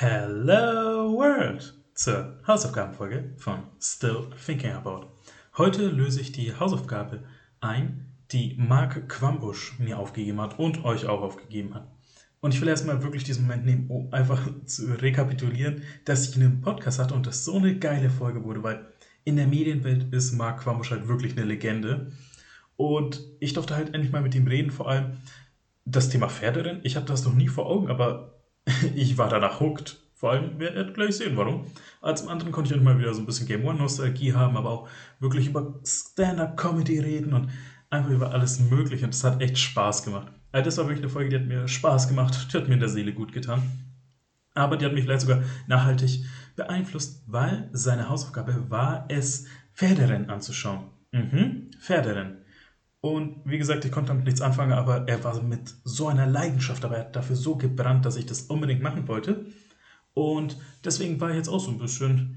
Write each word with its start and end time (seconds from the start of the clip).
Hello 0.00 1.12
World 1.12 1.74
zur 1.92 2.38
Hausaufgabenfolge 2.46 3.32
von 3.36 3.64
Still 3.80 4.30
Thinking 4.46 4.70
About. 4.70 5.08
Heute 5.56 5.88
löse 5.88 6.20
ich 6.20 6.30
die 6.30 6.54
Hausaufgabe 6.54 7.24
ein, 7.58 8.06
die 8.30 8.54
Mark 8.56 9.08
Quambusch 9.08 9.76
mir 9.80 9.98
aufgegeben 9.98 10.40
hat 10.40 10.56
und 10.60 10.84
euch 10.84 11.06
auch 11.06 11.20
aufgegeben 11.20 11.74
hat. 11.74 11.90
Und 12.38 12.54
ich 12.54 12.60
will 12.60 12.68
erstmal 12.68 13.02
wirklich 13.02 13.24
diesen 13.24 13.48
Moment 13.48 13.64
nehmen, 13.66 13.90
um 13.90 14.12
einfach 14.12 14.40
zu 14.66 14.86
rekapitulieren, 14.86 15.82
dass 16.04 16.28
ich 16.28 16.36
einen 16.36 16.60
Podcast 16.60 17.00
hatte 17.00 17.14
und 17.14 17.26
das 17.26 17.44
so 17.44 17.56
eine 17.56 17.76
geile 17.76 18.08
Folge 18.08 18.44
wurde, 18.44 18.62
weil 18.62 18.86
in 19.24 19.34
der 19.34 19.48
Medienwelt 19.48 20.14
ist 20.14 20.30
Mark 20.30 20.60
Quambusch 20.60 20.92
halt 20.92 21.08
wirklich 21.08 21.32
eine 21.32 21.44
Legende. 21.44 22.12
Und 22.76 23.20
ich 23.40 23.52
durfte 23.52 23.74
halt 23.74 23.92
endlich 23.94 24.12
mal 24.12 24.22
mit 24.22 24.36
ihm 24.36 24.46
reden, 24.46 24.70
vor 24.70 24.88
allem 24.88 25.16
das 25.84 26.08
Thema 26.08 26.28
Pferderennen. 26.28 26.82
Ich 26.84 26.94
hatte 26.94 27.06
das 27.06 27.24
noch 27.24 27.34
nie 27.34 27.48
vor 27.48 27.66
Augen, 27.66 27.88
aber 27.88 28.37
ich 28.94 29.18
war 29.18 29.28
danach 29.28 29.60
hooked. 29.60 30.00
Vor 30.14 30.32
allem, 30.32 30.58
wir 30.58 30.74
werden 30.74 30.94
gleich 30.94 31.16
sehen, 31.16 31.36
warum. 31.36 31.66
Als 32.00 32.20
zum 32.20 32.28
anderen 32.28 32.50
konnte 32.50 32.72
ich 32.72 32.78
auch 32.78 32.82
mal 32.82 32.98
wieder 32.98 33.14
so 33.14 33.20
ein 33.20 33.26
bisschen 33.26 33.46
Game 33.46 33.64
One-Nostalgie 33.64 34.32
haben, 34.32 34.56
aber 34.56 34.70
auch 34.70 34.88
wirklich 35.20 35.46
über 35.46 35.78
Stand-Up-Comedy 35.84 36.98
reden 36.98 37.32
und 37.32 37.50
einfach 37.88 38.10
über 38.10 38.32
alles 38.32 38.58
Mögliche. 38.58 39.04
Und 39.04 39.14
das 39.14 39.22
hat 39.22 39.40
echt 39.40 39.58
Spaß 39.58 40.02
gemacht. 40.02 40.32
Also 40.50 40.64
das 40.64 40.78
war 40.78 40.86
wirklich 40.86 41.04
eine 41.04 41.08
Folge, 41.08 41.30
die 41.30 41.36
hat 41.36 41.46
mir 41.46 41.68
Spaß 41.68 42.08
gemacht, 42.08 42.52
die 42.52 42.56
hat 42.56 42.66
mir 42.66 42.74
in 42.74 42.80
der 42.80 42.88
Seele 42.88 43.12
gut 43.12 43.32
getan. 43.32 43.62
Aber 44.54 44.76
die 44.76 44.84
hat 44.84 44.92
mich 44.92 45.04
vielleicht 45.04 45.20
sogar 45.20 45.42
nachhaltig 45.68 46.24
beeinflusst, 46.56 47.22
weil 47.28 47.68
seine 47.72 48.08
Hausaufgabe 48.08 48.68
war 48.70 49.04
es, 49.08 49.46
Pferderennen 49.74 50.30
anzuschauen. 50.30 50.88
Mhm, 51.12 51.70
Pferderennen. 51.78 52.37
Und 53.00 53.42
wie 53.44 53.58
gesagt, 53.58 53.84
ich 53.84 53.92
konnte 53.92 54.08
damit 54.08 54.24
nichts 54.24 54.40
anfangen, 54.40 54.72
aber 54.72 55.06
er 55.06 55.22
war 55.22 55.40
mit 55.42 55.74
so 55.84 56.08
einer 56.08 56.26
Leidenschaft, 56.26 56.84
aber 56.84 56.96
er 56.96 57.04
hat 57.04 57.16
dafür 57.16 57.36
so 57.36 57.56
gebrannt, 57.56 58.04
dass 58.04 58.16
ich 58.16 58.26
das 58.26 58.42
unbedingt 58.42 58.82
machen 58.82 59.06
wollte. 59.06 59.46
Und 60.14 60.58
deswegen 60.84 61.20
war 61.20 61.30
ich 61.30 61.36
jetzt 61.36 61.48
auch 61.48 61.60
so 61.60 61.70
ein 61.70 61.78
bisschen. 61.78 62.34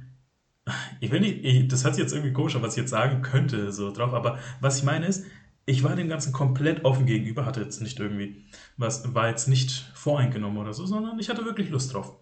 Ich 1.00 1.12
will 1.12 1.22
nicht, 1.22 1.44
ich, 1.44 1.68
das 1.68 1.84
hat 1.84 1.96
sich 1.96 2.04
jetzt 2.04 2.14
irgendwie 2.14 2.34
komisch, 2.34 2.56
was 2.62 2.74
ich 2.76 2.82
jetzt 2.82 2.92
sagen 2.92 3.24
könnte, 3.24 3.72
so 3.72 3.92
drauf, 3.92 4.14
aber 4.14 4.38
was 4.60 4.78
ich 4.78 4.84
meine 4.84 5.08
ist, 5.08 5.26
ich 5.66 5.84
war 5.84 5.96
dem 5.96 6.10
Ganzen 6.10 6.34
komplett 6.34 6.86
offen 6.86 7.06
gegenüber, 7.08 7.46
hatte 7.46 7.62
jetzt 7.62 7.82
nicht 7.82 8.00
irgendwie, 8.00 8.46
was 8.78 9.14
war 9.16 9.28
jetzt 9.30 9.48
nicht 9.48 9.92
voreingenommen 9.96 10.60
oder 10.60 10.74
so, 10.74 10.86
sondern 10.86 11.20
ich 11.20 11.30
hatte 11.30 11.46
wirklich 11.46 11.70
Lust 11.70 11.94
drauf. 11.94 12.16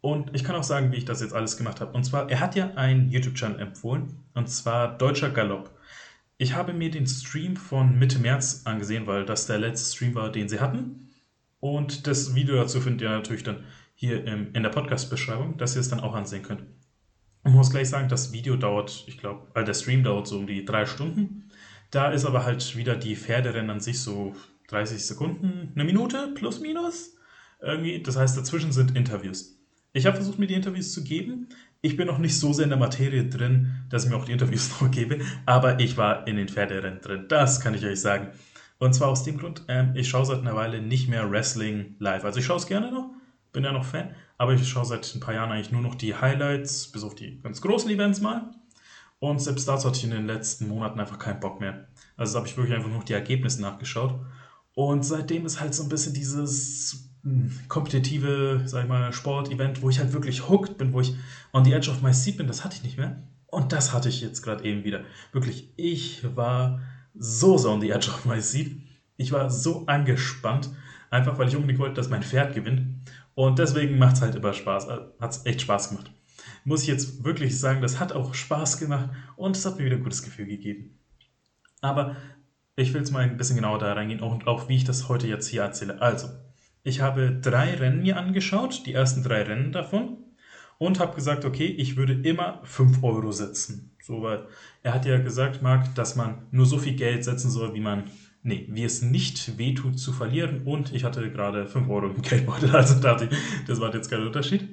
Und 0.00 0.34
ich 0.34 0.44
kann 0.44 0.56
auch 0.56 0.64
sagen, 0.64 0.92
wie 0.92 0.96
ich 0.96 1.04
das 1.04 1.20
jetzt 1.20 1.32
alles 1.32 1.56
gemacht 1.56 1.80
habe. 1.80 1.92
Und 1.92 2.04
zwar, 2.04 2.28
er 2.30 2.40
hat 2.40 2.54
ja 2.54 2.74
einen 2.74 3.10
YouTube-Channel 3.10 3.60
empfohlen, 3.60 4.20
und 4.34 4.48
zwar 4.48 4.98
Deutscher 4.98 5.30
Galopp. 5.30 5.70
Ich 6.42 6.54
habe 6.54 6.72
mir 6.72 6.90
den 6.90 7.06
Stream 7.06 7.54
von 7.54 8.00
Mitte 8.00 8.18
März 8.18 8.62
angesehen, 8.64 9.06
weil 9.06 9.24
das 9.24 9.46
der 9.46 9.58
letzte 9.58 9.94
Stream 9.94 10.16
war, 10.16 10.32
den 10.32 10.48
sie 10.48 10.58
hatten. 10.58 11.08
Und 11.60 12.08
das 12.08 12.34
Video 12.34 12.56
dazu 12.56 12.80
findet 12.80 13.02
ihr 13.02 13.10
natürlich 13.10 13.44
dann 13.44 13.62
hier 13.94 14.26
in 14.26 14.60
der 14.60 14.70
Podcast-Beschreibung, 14.70 15.56
dass 15.56 15.76
ihr 15.76 15.80
es 15.80 15.88
dann 15.88 16.00
auch 16.00 16.16
ansehen 16.16 16.42
könnt. 16.42 16.64
Ich 17.46 17.52
muss 17.52 17.70
gleich 17.70 17.88
sagen, 17.88 18.08
das 18.08 18.32
Video 18.32 18.56
dauert, 18.56 19.04
ich 19.06 19.18
glaube, 19.18 19.52
äh, 19.54 19.62
der 19.62 19.74
Stream 19.74 20.02
dauert 20.02 20.26
so 20.26 20.36
um 20.36 20.48
die 20.48 20.64
drei 20.64 20.84
Stunden. 20.84 21.48
Da 21.92 22.10
ist 22.10 22.24
aber 22.24 22.44
halt 22.44 22.76
wieder 22.76 22.96
die 22.96 23.14
Pferderennen 23.14 23.70
an 23.70 23.78
sich 23.78 24.00
so 24.00 24.34
30 24.66 25.06
Sekunden, 25.06 25.70
eine 25.76 25.84
Minute 25.84 26.32
plus 26.34 26.58
minus. 26.58 27.14
Irgendwie, 27.60 28.02
das 28.02 28.16
heißt, 28.16 28.36
dazwischen 28.36 28.72
sind 28.72 28.96
Interviews. 28.96 29.62
Ich 29.92 30.06
habe 30.06 30.16
versucht, 30.16 30.40
mir 30.40 30.48
die 30.48 30.54
Interviews 30.54 30.92
zu 30.92 31.04
geben. 31.04 31.46
Ich 31.84 31.96
bin 31.96 32.06
noch 32.06 32.18
nicht 32.18 32.38
so 32.38 32.52
sehr 32.52 32.62
in 32.62 32.70
der 32.70 32.78
Materie 32.78 33.24
drin, 33.24 33.72
dass 33.90 34.04
ich 34.04 34.10
mir 34.10 34.16
auch 34.16 34.24
die 34.24 34.30
Interviews 34.30 34.70
noch 34.80 34.88
gebe, 34.88 35.18
aber 35.46 35.80
ich 35.80 35.96
war 35.96 36.28
in 36.28 36.36
den 36.36 36.48
Pferderennen 36.48 37.00
drin. 37.00 37.26
Das 37.28 37.60
kann 37.60 37.74
ich 37.74 37.84
euch 37.84 38.00
sagen. 38.00 38.28
Und 38.78 38.94
zwar 38.94 39.08
aus 39.08 39.24
dem 39.24 39.36
Grund, 39.36 39.64
ähm, 39.66 39.90
ich 39.96 40.08
schaue 40.08 40.24
seit 40.24 40.38
einer 40.38 40.54
Weile 40.54 40.80
nicht 40.80 41.08
mehr 41.08 41.28
Wrestling 41.28 41.96
live. 41.98 42.24
Also 42.24 42.38
ich 42.38 42.46
schaue 42.46 42.58
es 42.58 42.68
gerne 42.68 42.92
noch, 42.92 43.10
bin 43.52 43.64
ja 43.64 43.72
noch 43.72 43.84
Fan, 43.84 44.14
aber 44.38 44.54
ich 44.54 44.68
schaue 44.68 44.84
seit 44.84 45.12
ein 45.12 45.18
paar 45.18 45.34
Jahren 45.34 45.50
eigentlich 45.50 45.72
nur 45.72 45.82
noch 45.82 45.96
die 45.96 46.14
Highlights, 46.14 46.86
bis 46.92 47.02
auf 47.02 47.16
die 47.16 47.40
ganz 47.42 47.60
großen 47.60 47.90
Events 47.90 48.20
mal. 48.20 48.52
Und 49.18 49.40
selbst 49.40 49.66
dazu 49.66 49.88
hatte 49.88 49.98
ich 49.98 50.04
in 50.04 50.10
den 50.10 50.26
letzten 50.28 50.68
Monaten 50.68 51.00
einfach 51.00 51.18
keinen 51.18 51.40
Bock 51.40 51.58
mehr. 51.58 51.88
Also 52.16 52.38
habe 52.38 52.46
ich 52.46 52.56
wirklich 52.56 52.76
einfach 52.76 52.90
nur 52.90 53.02
die 53.02 53.12
Ergebnisse 53.12 53.60
nachgeschaut. 53.60 54.20
Und 54.74 55.04
seitdem 55.04 55.46
ist 55.46 55.60
halt 55.60 55.74
so 55.74 55.82
ein 55.82 55.88
bisschen 55.88 56.14
dieses 56.14 57.11
kompetitive, 57.68 58.62
sag 58.66 58.84
ich 58.84 58.88
mal, 58.88 59.12
Sportevent, 59.12 59.82
wo 59.82 59.90
ich 59.90 59.98
halt 59.98 60.12
wirklich 60.12 60.48
hooked 60.48 60.76
bin, 60.76 60.92
wo 60.92 61.00
ich 61.00 61.14
on 61.52 61.64
the 61.64 61.72
edge 61.72 61.90
of 61.90 62.02
my 62.02 62.12
seat 62.12 62.36
bin, 62.36 62.46
das 62.46 62.64
hatte 62.64 62.76
ich 62.76 62.82
nicht 62.82 62.98
mehr. 62.98 63.22
Und 63.46 63.72
das 63.72 63.92
hatte 63.92 64.08
ich 64.08 64.20
jetzt 64.20 64.42
gerade 64.42 64.64
eben 64.64 64.82
wieder. 64.82 65.04
Wirklich, 65.32 65.72
ich 65.76 66.24
war 66.34 66.80
so, 67.14 67.58
so 67.58 67.70
on 67.70 67.80
the 67.80 67.90
edge 67.90 68.08
of 68.08 68.24
my 68.24 68.40
seat. 68.40 68.76
Ich 69.16 69.30
war 69.30 69.50
so 69.50 69.86
angespannt, 69.86 70.70
einfach 71.10 71.38
weil 71.38 71.48
ich 71.48 71.54
unbedingt 71.54 71.78
wollte, 71.78 71.94
dass 71.94 72.08
mein 72.08 72.22
Pferd 72.22 72.54
gewinnt. 72.54 72.82
Und 73.34 73.58
deswegen 73.58 73.98
macht 73.98 74.16
es 74.16 74.22
halt 74.22 74.34
immer 74.34 74.52
Spaß. 74.52 74.88
Äh, 74.88 74.98
hat 75.20 75.30
es 75.30 75.46
echt 75.46 75.60
Spaß 75.60 75.90
gemacht. 75.90 76.10
Muss 76.64 76.82
ich 76.82 76.88
jetzt 76.88 77.24
wirklich 77.24 77.58
sagen, 77.58 77.82
das 77.82 78.00
hat 78.00 78.12
auch 78.12 78.34
Spaß 78.34 78.78
gemacht 78.78 79.10
und 79.36 79.56
es 79.56 79.64
hat 79.64 79.78
mir 79.78 79.84
wieder 79.84 79.96
ein 79.96 80.02
gutes 80.02 80.22
Gefühl 80.22 80.46
gegeben. 80.46 80.98
Aber 81.80 82.16
ich 82.76 82.92
will 82.92 83.00
jetzt 83.00 83.10
mal 83.10 83.22
ein 83.22 83.36
bisschen 83.36 83.56
genauer 83.56 83.78
da 83.78 83.92
reingehen 83.92 84.20
und 84.20 84.46
auch 84.46 84.68
wie 84.68 84.76
ich 84.76 84.84
das 84.84 85.08
heute 85.08 85.26
jetzt 85.26 85.48
hier 85.48 85.62
erzähle. 85.62 86.00
Also, 86.00 86.28
ich 86.84 87.00
habe 87.00 87.38
drei 87.40 87.74
Rennen 87.74 88.02
mir 88.02 88.16
angeschaut, 88.16 88.86
die 88.86 88.92
ersten 88.92 89.22
drei 89.22 89.42
Rennen 89.42 89.72
davon, 89.72 90.18
und 90.78 90.98
habe 90.98 91.14
gesagt, 91.14 91.44
okay, 91.44 91.66
ich 91.66 91.96
würde 91.96 92.12
immer 92.12 92.60
5 92.64 93.04
Euro 93.04 93.30
setzen. 93.30 93.94
So, 94.02 94.22
weil 94.22 94.46
er 94.82 94.94
hat 94.94 95.06
ja 95.06 95.18
gesagt, 95.18 95.62
Marc, 95.62 95.94
dass 95.94 96.16
man 96.16 96.46
nur 96.50 96.66
so 96.66 96.78
viel 96.78 96.94
Geld 96.94 97.22
setzen 97.22 97.50
soll, 97.50 97.72
wie 97.74 97.80
man, 97.80 98.04
nee, 98.42 98.66
wie 98.68 98.82
es 98.82 99.00
nicht 99.00 99.58
wehtut 99.58 100.00
zu 100.00 100.12
verlieren. 100.12 100.62
Und 100.64 100.92
ich 100.92 101.04
hatte 101.04 101.30
gerade 101.30 101.66
5 101.66 101.88
Euro 101.88 102.06
im 102.06 102.22
Geldbeutel, 102.22 102.74
also 102.74 103.00
dachte 103.00 103.28
ich, 103.30 103.66
das 103.66 103.80
war 103.80 103.94
jetzt 103.94 104.10
kein 104.10 104.26
Unterschied. 104.26 104.68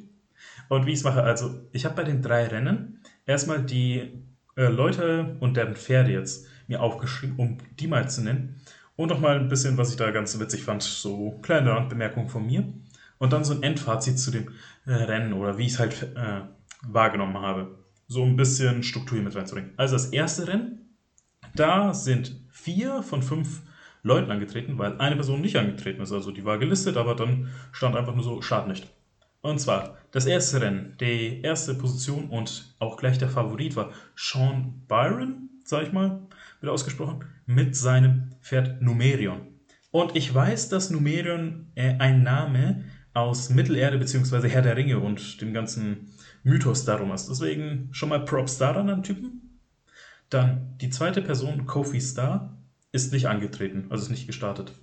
Und 0.67 0.87
wie 0.87 0.91
ich 0.91 0.99
es 0.99 1.03
mache, 1.03 1.21
also 1.21 1.61
ich 1.73 1.85
habe 1.85 1.95
bei 1.95 2.03
den 2.03 2.23
drei 2.23 2.47
Rennen 2.47 3.01
erstmal 3.27 3.61
die 3.61 4.23
äh, 4.55 4.67
Leute 4.67 5.37
und 5.39 5.57
deren 5.57 5.75
Pferde 5.75 6.11
jetzt 6.11 6.47
mir 6.67 6.81
aufgeschrieben, 6.81 7.35
um 7.37 7.57
die 7.79 7.87
mal 7.87 8.09
zu 8.09 8.23
nennen. 8.23 8.61
Und 8.99 9.07
noch 9.07 9.21
mal 9.21 9.39
ein 9.39 9.47
bisschen, 9.47 9.77
was 9.77 9.91
ich 9.91 9.95
da 9.95 10.11
ganz 10.11 10.37
witzig 10.41 10.65
fand, 10.65 10.83
so 10.83 11.39
kleine 11.41 11.71
Randbemerkung 11.71 12.27
von 12.27 12.45
mir. 12.45 12.65
Und 13.17 13.31
dann 13.31 13.45
so 13.45 13.53
ein 13.53 13.63
Endfazit 13.63 14.19
zu 14.19 14.29
dem 14.29 14.49
äh, 14.85 14.91
Rennen 14.91 15.31
oder 15.31 15.57
wie 15.57 15.67
ich 15.67 15.71
es 15.71 15.79
halt 15.79 16.03
äh, 16.17 16.41
wahrgenommen 16.81 17.37
habe. 17.37 17.77
So 18.09 18.25
ein 18.25 18.35
bisschen 18.35 18.83
Struktur 18.83 19.15
hier 19.15 19.23
mit 19.23 19.37
reinzubringen. 19.37 19.71
Also 19.77 19.95
das 19.95 20.07
erste 20.07 20.49
Rennen, 20.49 20.97
da 21.55 21.93
sind 21.93 22.41
vier 22.51 23.01
von 23.01 23.23
fünf 23.23 23.61
Leuten 24.03 24.31
angetreten, 24.31 24.77
weil 24.77 24.99
eine 24.99 25.15
Person 25.15 25.39
nicht 25.39 25.55
angetreten 25.55 26.01
ist. 26.01 26.11
Also 26.11 26.31
die 26.31 26.43
war 26.43 26.57
gelistet, 26.57 26.97
aber 26.97 27.15
dann 27.15 27.47
stand 27.71 27.95
einfach 27.95 28.15
nur 28.15 28.25
so, 28.25 28.41
schad 28.41 28.67
nicht. 28.67 28.85
Und 29.39 29.61
zwar 29.61 29.97
das 30.11 30.25
erste 30.25 30.59
Rennen, 30.59 30.97
die 30.99 31.41
erste 31.41 31.73
Position 31.73 32.27
und 32.27 32.75
auch 32.79 32.97
gleich 32.97 33.17
der 33.17 33.29
Favorit 33.29 33.77
war 33.77 33.93
Sean 34.17 34.83
Byron, 34.89 35.49
sag 35.69 35.83
ich 35.83 35.91
mal, 35.91 36.21
wird 36.61 36.71
ausgesprochen, 36.71 37.25
mit 37.45 37.75
seinem 37.75 38.31
Pferd 38.41 38.81
Numerion. 38.81 39.41
Und 39.91 40.15
ich 40.15 40.33
weiß, 40.33 40.69
dass 40.69 40.89
Numerion 40.89 41.67
äh, 41.75 41.95
ein 41.99 42.23
Name 42.23 42.85
aus 43.13 43.49
Mittelerde 43.49 43.97
bzw. 43.97 44.49
Herr 44.49 44.61
der 44.61 44.75
Ringe 44.75 44.99
und 44.99 45.41
dem 45.41 45.53
ganzen 45.53 46.11
Mythos 46.43 46.85
darum 46.85 47.11
ist. 47.11 47.27
Deswegen 47.27 47.89
schon 47.91 48.09
mal 48.09 48.25
Props 48.25 48.57
da 48.57 48.71
an 48.71 49.03
Typen. 49.03 49.59
Dann 50.29 50.75
die 50.81 50.89
zweite 50.89 51.21
Person, 51.21 51.65
Kofi 51.65 52.01
Star, 52.01 52.57
ist 52.91 53.13
nicht 53.13 53.27
angetreten, 53.27 53.85
also 53.89 54.03
ist 54.03 54.09
nicht 54.09 54.27
gestartet. 54.27 54.73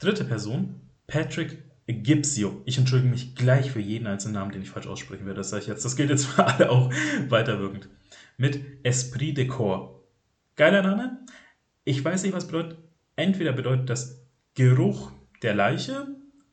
Dritte 0.00 0.24
Person, 0.24 0.80
Patrick 1.06 1.64
Gipsio. 1.86 2.60
Ich 2.66 2.78
entschuldige 2.78 3.10
mich 3.10 3.34
gleich 3.34 3.70
für 3.70 3.80
jeden 3.80 4.06
einzelnen 4.06 4.34
Namen, 4.34 4.52
den 4.52 4.62
ich 4.62 4.70
falsch 4.70 4.86
aussprechen 4.86 5.26
werde. 5.26 5.38
Das 5.38 5.50
sage 5.50 5.62
ich 5.62 5.68
jetzt. 5.68 5.84
Das 5.84 5.96
gilt 5.96 6.10
jetzt 6.10 6.26
für 6.26 6.46
alle 6.46 6.70
auch 6.70 6.90
weiterwirkend. 7.28 7.88
Mit 8.36 8.60
Esprit 8.82 9.36
de 9.36 9.46
Corps. 9.46 9.99
Geiler 10.60 10.82
Name. 10.82 11.24
Ich 11.84 12.04
weiß 12.04 12.22
nicht, 12.22 12.34
was 12.34 12.46
bedeutet. 12.46 12.76
Entweder 13.16 13.52
bedeutet 13.52 13.88
das 13.88 14.26
Geruch 14.52 15.10
der 15.40 15.54
Leiche 15.54 16.06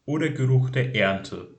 oder 0.06 0.30
Geruch 0.30 0.70
der 0.70 0.96
Ernte. 0.96 1.58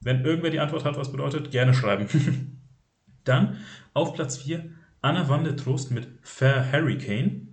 Wenn 0.00 0.24
irgendwer 0.24 0.48
die 0.48 0.58
Antwort 0.58 0.86
hat, 0.86 0.96
was 0.96 1.12
bedeutet, 1.12 1.50
gerne 1.50 1.74
schreiben. 1.74 2.08
Dann 3.24 3.58
auf 3.92 4.14
Platz 4.14 4.38
4 4.38 4.70
Anna 5.02 5.28
Wandetrost 5.28 5.90
mit 5.90 6.08
Fair 6.22 6.72
Hurricane 6.72 7.48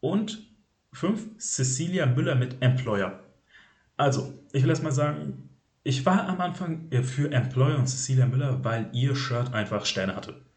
und 0.00 0.50
5 0.94 1.36
Cecilia 1.36 2.06
Müller 2.06 2.34
mit 2.34 2.62
Employer. 2.62 3.22
Also, 3.98 4.42
ich 4.54 4.62
will 4.62 4.70
erst 4.70 4.84
mal 4.84 4.90
sagen, 4.90 5.50
ich 5.84 6.06
war 6.06 6.26
am 6.30 6.40
Anfang 6.40 6.90
für 7.02 7.30
Employer 7.30 7.76
und 7.76 7.88
Cecilia 7.88 8.24
Müller, 8.24 8.64
weil 8.64 8.88
ihr 8.94 9.14
Shirt 9.14 9.52
einfach 9.52 9.84
Sterne 9.84 10.16
hatte. 10.16 10.47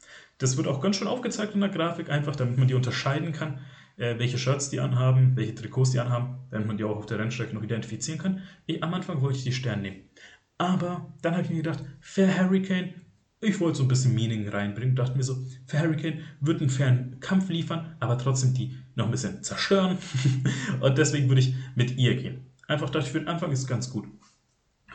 Das 0.42 0.58
wird 0.58 0.68
auch 0.68 0.82
ganz 0.82 0.96
schön 0.96 1.08
aufgezeigt 1.08 1.54
in 1.54 1.60
der 1.60 1.70
Grafik, 1.70 2.10
einfach 2.10 2.36
damit 2.36 2.58
man 2.58 2.68
die 2.68 2.74
unterscheiden 2.74 3.32
kann, 3.32 3.60
äh, 3.98 4.18
welche 4.18 4.40
Shirts 4.40 4.72
die 4.72 4.80
anhaben, 4.80 5.36
welche 5.36 5.54
Trikots 5.54 5.92
die 5.92 6.00
anhaben, 6.00 6.40
damit 6.50 6.66
man 6.66 6.78
die 6.78 6.84
auch 6.84 6.98
auf 6.98 7.06
der 7.06 7.20
Rennstrecke 7.20 7.54
noch 7.54 7.62
identifizieren 7.62 8.20
kann. 8.20 8.42
Ich, 8.66 8.84
am 8.84 8.92
Anfang 8.96 9.22
wollte 9.22 9.38
ich 9.38 9.44
die 9.44 9.52
Sterne 9.52 9.84
nehmen. 9.84 10.10
Aber 10.58 11.14
dann 11.22 11.34
habe 11.34 11.44
ich 11.44 11.52
mir 11.52 11.58
gedacht, 11.58 11.84
Fair 12.00 12.40
Hurricane, 12.40 12.96
ich 13.40 13.60
wollte 13.60 13.78
so 13.78 13.84
ein 13.84 13.88
bisschen 13.88 14.16
Meaning 14.16 14.48
reinbringen, 14.50 14.96
dachte 14.96 15.16
mir 15.16 15.24
so, 15.24 15.38
Fair 15.68 15.82
Hurricane 15.82 16.22
wird 16.40 16.60
einen 16.60 16.72
fairen 16.72 17.20
Kampf 17.20 17.50
liefern, 17.50 17.96
aber 18.00 18.18
trotzdem 18.18 18.56
die 18.56 18.76
noch 18.96 19.06
ein 19.06 19.12
bisschen 19.12 19.44
zerstören. 19.44 20.00
Und 20.80 20.98
deswegen 20.98 21.28
würde 21.28 21.42
ich 21.42 21.54
mit 21.76 21.98
ihr 21.98 22.16
gehen. 22.16 22.48
Einfach 22.68 22.90
dachte 22.90 23.06
ich, 23.06 23.12
für 23.12 23.20
den 23.20 23.28
Anfang 23.28 23.52
ist 23.52 23.60
es 23.60 23.68
ganz 23.68 23.92
gut. 23.92 24.08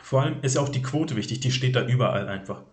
vor 0.01 0.23
allem 0.23 0.41
ist 0.41 0.55
ja 0.55 0.61
auch 0.61 0.69
die 0.69 0.81
Quote 0.81 1.15
wichtig, 1.15 1.39
die 1.39 1.51
steht 1.51 1.77
da 1.77 1.87
überall 1.87 2.27
einfach. 2.27 2.63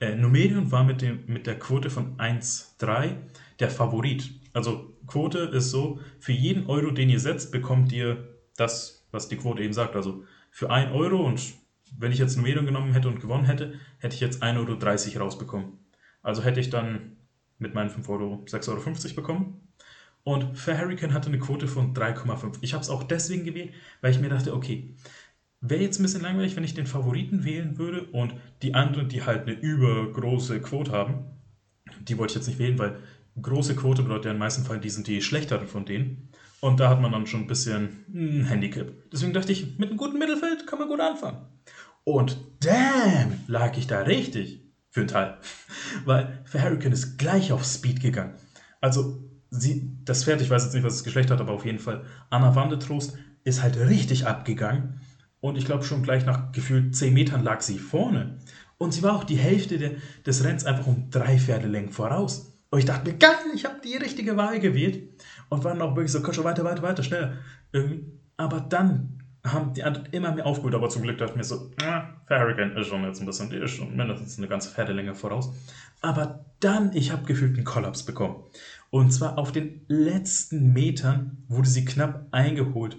Äh, 0.00 0.14
Numerion 0.14 0.70
war 0.70 0.84
mit, 0.84 1.02
dem, 1.02 1.24
mit 1.26 1.46
der 1.46 1.58
Quote 1.58 1.90
von 1.90 2.16
1,3 2.18 3.16
der 3.58 3.70
Favorit. 3.70 4.30
Also 4.52 4.94
Quote 5.06 5.38
ist 5.38 5.70
so, 5.70 6.00
für 6.20 6.32
jeden 6.32 6.66
Euro, 6.66 6.90
den 6.90 7.08
ihr 7.08 7.20
setzt, 7.20 7.50
bekommt 7.50 7.92
ihr 7.92 8.38
das, 8.56 9.06
was 9.10 9.28
die 9.28 9.36
Quote 9.36 9.62
eben 9.62 9.72
sagt. 9.72 9.96
Also 9.96 10.24
für 10.50 10.70
1 10.70 10.92
Euro 10.92 11.24
und 11.24 11.40
wenn 11.96 12.12
ich 12.12 12.18
jetzt 12.18 12.36
Numerion 12.36 12.66
genommen 12.66 12.92
hätte 12.92 13.08
und 13.08 13.20
gewonnen 13.20 13.46
hätte, 13.46 13.74
hätte 13.98 14.14
ich 14.14 14.20
jetzt 14.20 14.42
1,30 14.42 15.14
Euro 15.14 15.24
rausbekommen. 15.24 15.78
Also 16.22 16.42
hätte 16.42 16.60
ich 16.60 16.70
dann 16.70 17.16
mit 17.58 17.74
meinen 17.74 17.90
5 17.90 18.08
Euro 18.08 18.44
6,50 18.46 18.68
Euro 18.68 19.14
bekommen. 19.14 19.68
Und 20.24 20.58
für 20.58 20.78
Hurricane 20.78 21.14
hatte 21.14 21.28
eine 21.28 21.38
Quote 21.38 21.66
von 21.66 21.94
3,5. 21.94 22.58
Ich 22.60 22.74
habe 22.74 22.82
es 22.82 22.90
auch 22.90 23.02
deswegen 23.02 23.44
gewählt, 23.44 23.72
weil 24.02 24.10
ich 24.10 24.20
mir 24.20 24.28
dachte, 24.28 24.54
okay, 24.54 24.94
wäre 25.60 25.82
jetzt 25.82 25.98
ein 25.98 26.02
bisschen 26.02 26.22
langweilig, 26.22 26.56
wenn 26.56 26.64
ich 26.64 26.74
den 26.74 26.86
Favoriten 26.86 27.44
wählen 27.44 27.78
würde 27.78 28.02
und 28.04 28.34
die 28.62 28.74
anderen, 28.74 29.08
die 29.08 29.24
halt 29.24 29.42
eine 29.42 29.58
übergroße 29.58 30.60
Quote 30.60 30.92
haben, 30.92 31.24
die 32.00 32.18
wollte 32.18 32.32
ich 32.32 32.36
jetzt 32.36 32.46
nicht 32.46 32.58
wählen, 32.58 32.78
weil 32.78 32.98
große 33.40 33.74
Quote 33.76 34.02
bedeutet 34.02 34.26
ja 34.26 34.30
in 34.32 34.36
den 34.36 34.40
meisten 34.40 34.64
Fällen, 34.64 34.80
die 34.80 34.90
sind 34.90 35.06
die 35.06 35.22
schlechteren 35.22 35.66
von 35.66 35.84
denen. 35.84 36.28
Und 36.60 36.80
da 36.80 36.88
hat 36.88 37.00
man 37.00 37.12
dann 37.12 37.26
schon 37.26 37.42
ein 37.42 37.46
bisschen 37.46 38.04
ein 38.12 38.44
Handicap. 38.44 38.92
Deswegen 39.12 39.32
dachte 39.32 39.52
ich, 39.52 39.78
mit 39.78 39.90
einem 39.90 39.98
guten 39.98 40.18
Mittelfeld 40.18 40.66
kann 40.66 40.80
man 40.80 40.88
gut 40.88 41.00
anfangen. 41.00 41.46
Und 42.02 42.38
damn, 42.60 43.40
lag 43.46 43.76
ich 43.76 43.86
da 43.86 44.00
richtig. 44.00 44.62
Für 44.90 45.00
einen 45.00 45.08
Teil. 45.08 45.38
Weil 46.04 46.42
für 46.44 46.62
Hurricane 46.62 46.92
ist 46.92 47.18
gleich 47.18 47.52
auf 47.52 47.64
Speed 47.64 48.00
gegangen. 48.00 48.34
Also, 48.80 49.22
sie, 49.50 49.98
das 50.04 50.24
Pferd, 50.24 50.40
ich 50.40 50.50
weiß 50.50 50.64
jetzt 50.64 50.74
nicht, 50.74 50.84
was 50.84 50.94
das 50.94 51.04
Geschlecht 51.04 51.30
hat, 51.30 51.40
aber 51.40 51.52
auf 51.52 51.64
jeden 51.64 51.78
Fall, 51.78 52.04
Anna 52.30 52.54
Wandetrost 52.54 53.16
ist 53.44 53.62
halt 53.62 53.76
richtig 53.76 54.26
abgegangen. 54.26 55.00
Und 55.40 55.56
ich 55.56 55.64
glaube, 55.64 55.84
schon 55.84 56.02
gleich 56.02 56.26
nach 56.26 56.52
gefühlt 56.52 56.96
10 56.96 57.14
Metern 57.14 57.44
lag 57.44 57.60
sie 57.60 57.78
vorne. 57.78 58.38
Und 58.76 58.92
sie 58.92 59.02
war 59.02 59.14
auch 59.14 59.24
die 59.24 59.36
Hälfte 59.36 59.78
de, 59.78 59.96
des 60.26 60.44
Renns 60.44 60.64
einfach 60.64 60.86
um 60.86 61.10
drei 61.10 61.38
Pferdelängen 61.38 61.90
voraus. 61.90 62.52
Und 62.70 62.80
ich 62.80 62.84
dachte 62.84 63.10
mir, 63.10 63.16
geil, 63.16 63.36
ich 63.54 63.64
habe 63.64 63.80
die 63.82 63.96
richtige 63.96 64.36
Wahl 64.36 64.60
gewählt. 64.60 65.08
Und 65.48 65.64
war 65.64 65.72
auch 65.80 65.96
wirklich 65.96 66.12
so, 66.12 66.22
komm 66.22 66.34
schon 66.34 66.44
weiter, 66.44 66.64
weiter, 66.64 66.82
weiter, 66.82 67.02
schneller. 67.02 67.34
Aber 68.36 68.60
dann 68.60 69.18
haben 69.44 69.72
die 69.72 69.82
anderen 69.82 70.06
immer 70.12 70.32
mehr 70.32 70.46
aufgeholt, 70.46 70.74
aber 70.74 70.88
zum 70.88 71.02
Glück 71.02 71.18
dachte 71.18 71.32
ich 71.32 71.36
mir 71.38 71.44
so, 71.44 71.70
äh, 71.80 72.02
Farragut 72.26 72.76
ist 72.76 72.88
schon 72.88 73.04
jetzt 73.04 73.20
ein 73.20 73.26
bisschen, 73.26 73.50
die 73.50 73.56
ist 73.56 73.70
schon 73.70 73.96
mindestens 73.96 74.36
eine 74.38 74.48
ganze 74.48 74.70
Pferdelänge 74.70 75.14
voraus. 75.14 75.54
Aber 76.02 76.44
dann, 76.60 76.92
ich 76.94 77.12
habe 77.12 77.24
gefühlt 77.24 77.56
einen 77.56 77.64
Kollaps 77.64 78.04
bekommen. 78.04 78.36
Und 78.90 79.12
zwar 79.12 79.38
auf 79.38 79.52
den 79.52 79.82
letzten 79.88 80.72
Metern 80.72 81.44
wurde 81.48 81.68
sie 81.68 81.84
knapp 81.84 82.26
eingeholt 82.30 82.96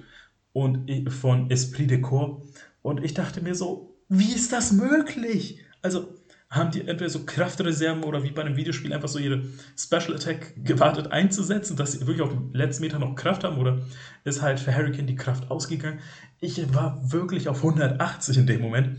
und 0.64 1.12
von 1.12 1.50
Esprit 1.50 1.90
de 1.92 2.02
Corps. 2.02 2.42
Und 2.82 3.04
ich 3.04 3.14
dachte 3.14 3.42
mir 3.42 3.56
so, 3.56 3.98
wie 4.08 4.34
ist 4.34 4.52
das 4.52 4.72
möglich? 4.72 5.60
Also, 5.82 6.20
haben 6.50 6.72
die 6.72 6.80
entweder 6.80 7.10
so 7.10 7.26
Kraftreserven 7.26 8.04
oder 8.04 8.24
wie 8.24 8.32
bei 8.32 8.42
einem 8.42 8.56
Videospiel 8.56 8.92
einfach 8.92 9.08
so 9.08 9.20
ihre 9.20 9.44
Special 9.78 10.16
Attack 10.16 10.54
gewartet 10.66 11.12
einzusetzen, 11.12 11.78
dass 11.78 11.92
sie 11.92 12.00
wirklich 12.02 12.22
auf 12.22 12.32
dem 12.32 12.52
letzten 12.54 12.84
Meter 12.84 12.98
noch 12.98 13.16
Kraft 13.16 13.44
haben 13.44 13.60
oder 13.60 13.80
ist 14.24 14.42
halt 14.42 14.60
für 14.60 14.76
Hurricane 14.76 15.06
die 15.06 15.16
Kraft 15.16 15.52
ausgegangen? 15.52 16.00
Ich 16.40 16.74
war 16.74 17.12
wirklich 17.12 17.50
auf 17.50 17.58
180 17.58 18.38
in 18.38 18.48
dem 18.48 18.62
Moment. 18.62 18.98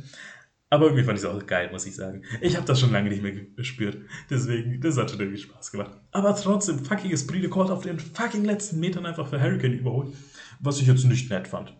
Aber 0.72 0.84
irgendwie 0.86 1.02
fand 1.02 1.18
ich 1.18 1.24
es 1.24 1.28
auch 1.28 1.44
geil, 1.46 1.68
muss 1.72 1.84
ich 1.84 1.96
sagen. 1.96 2.22
Ich 2.40 2.56
habe 2.56 2.64
das 2.64 2.78
schon 2.78 2.92
lange 2.92 3.10
nicht 3.10 3.22
mehr 3.22 3.32
gespürt. 3.32 3.98
Deswegen, 4.30 4.80
das 4.80 4.96
hat 4.96 5.10
schon 5.10 5.18
irgendwie 5.18 5.40
Spaß 5.40 5.72
gemacht. 5.72 5.90
Aber 6.12 6.34
trotzdem, 6.36 6.78
fucking 6.78 7.10
Esprit 7.10 7.42
de 7.42 7.50
auf 7.50 7.82
den 7.82 7.98
fucking 7.98 8.44
letzten 8.44 8.78
Metern 8.78 9.04
einfach 9.04 9.26
für 9.26 9.42
Hurricane 9.42 9.72
überholt. 9.72 10.14
Was 10.60 10.80
ich 10.80 10.86
jetzt 10.86 11.04
nicht 11.04 11.28
nett 11.28 11.48
fand. 11.48 11.74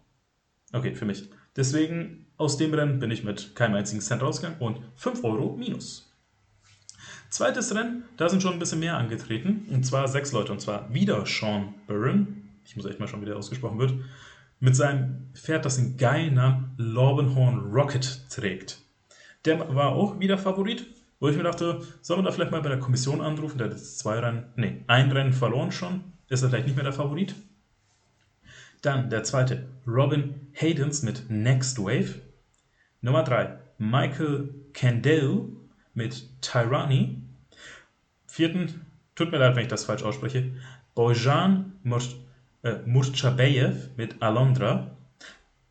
Okay, 0.72 0.96
für 0.96 1.04
mich. 1.04 1.31
Deswegen, 1.54 2.26
aus 2.37 2.56
dem 2.56 2.75
Rennen 2.75 2.98
bin 2.98 3.12
ich 3.12 3.22
mit 3.22 3.54
keinem 3.54 3.76
einzigen 3.76 4.00
Cent 4.00 4.22
rausgegangen 4.22 4.58
und 4.60 4.81
5 4.96 5.22
Euro 5.22 5.56
minus. 5.56 6.12
Zweites 7.28 7.72
Rennen, 7.72 8.04
da 8.16 8.28
sind 8.28 8.43
schon 8.43 8.54
ein 8.54 8.58
bisschen 8.58 8.81
mehr 8.81 8.96
angetreten. 8.96 9.66
Und 9.70 9.86
zwar 9.86 10.08
sechs 10.08 10.32
Leute. 10.32 10.50
Und 10.50 10.60
zwar 10.60 10.93
wieder 10.93 11.25
Sean 11.26 11.75
Burren. 11.86 12.48
Ich 12.64 12.75
muss 12.75 12.86
echt 12.86 12.98
mal 12.98 13.06
schauen, 13.06 13.20
wie 13.20 13.26
der 13.26 13.36
ausgesprochen 13.36 13.78
wird 13.78 13.94
mit 14.60 14.76
seinem 14.76 15.30
Pferd, 15.34 15.64
das 15.64 15.76
den 15.76 15.96
geilen 15.96 16.34
Namen 16.34 16.74
Lorbenhorn 16.76 17.72
Rocket 17.72 18.28
trägt. 18.30 18.78
Der 19.44 19.74
war 19.74 19.92
auch 19.92 20.20
wieder 20.20 20.38
Favorit, 20.38 20.86
wo 21.18 21.28
ich 21.28 21.36
mir 21.36 21.42
dachte, 21.42 21.80
soll 22.02 22.18
man 22.18 22.26
da 22.26 22.32
vielleicht 22.32 22.50
mal 22.50 22.62
bei 22.62 22.68
der 22.68 22.78
Kommission 22.78 23.20
anrufen? 23.20 23.58
Der 23.58 23.66
hat 23.66 23.74
jetzt 23.74 23.98
zwei 23.98 24.18
Rennen, 24.18 24.44
nee, 24.56 24.84
ein 24.86 25.10
Rennen 25.10 25.32
verloren 25.32 25.72
schon. 25.72 26.04
Ist 26.28 26.42
er 26.42 26.50
vielleicht 26.50 26.66
nicht 26.66 26.76
mehr 26.76 26.84
der 26.84 26.92
Favorit? 26.92 27.34
Dann 28.82 29.10
der 29.10 29.24
zweite, 29.24 29.66
Robin 29.86 30.48
Haydens 30.54 31.02
mit 31.02 31.28
Next 31.28 31.78
Wave. 31.78 32.20
Nummer 33.00 33.24
drei, 33.24 33.58
Michael 33.78 34.54
Candell 34.72 35.48
mit 35.94 36.40
Tyranny. 36.40 37.22
Vierten, 38.26 38.86
tut 39.14 39.32
mir 39.32 39.38
leid, 39.38 39.56
wenn 39.56 39.62
ich 39.62 39.68
das 39.68 39.84
falsch 39.84 40.02
ausspreche, 40.02 40.52
Bojan 40.94 41.72
Most 41.82 42.16
äh, 42.62 42.76
Murchabeyev 42.86 43.90
mit 43.96 44.20
Alondra. 44.20 44.96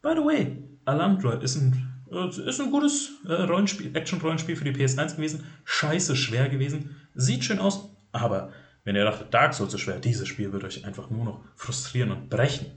By 0.01 0.11
the 0.15 0.23
way, 0.23 0.57
Alondra 0.85 1.33
ist 1.35 1.55
ein, 1.55 2.03
äh, 2.11 2.27
ist 2.27 2.59
ein 2.59 2.71
gutes 2.71 3.11
äh, 3.27 3.33
Rollenspiel, 3.33 3.95
Action-Rollenspiel 3.95 4.55
für 4.55 4.63
die 4.63 4.73
PS1 4.73 5.15
gewesen. 5.15 5.43
Scheiße 5.65 6.15
schwer 6.15 6.49
gewesen. 6.49 6.95
Sieht 7.15 7.43
schön 7.43 7.59
aus, 7.59 7.89
aber 8.11 8.51
wenn 8.83 8.95
ihr 8.95 9.03
dachtet, 9.03 9.33
Dark 9.33 9.53
Souls 9.53 9.73
ist 9.73 9.81
schwer, 9.81 9.99
dieses 9.99 10.27
Spiel 10.27 10.51
wird 10.51 10.63
euch 10.63 10.85
einfach 10.85 11.09
nur 11.09 11.25
noch 11.25 11.41
frustrieren 11.55 12.11
und 12.11 12.29
brechen. 12.29 12.67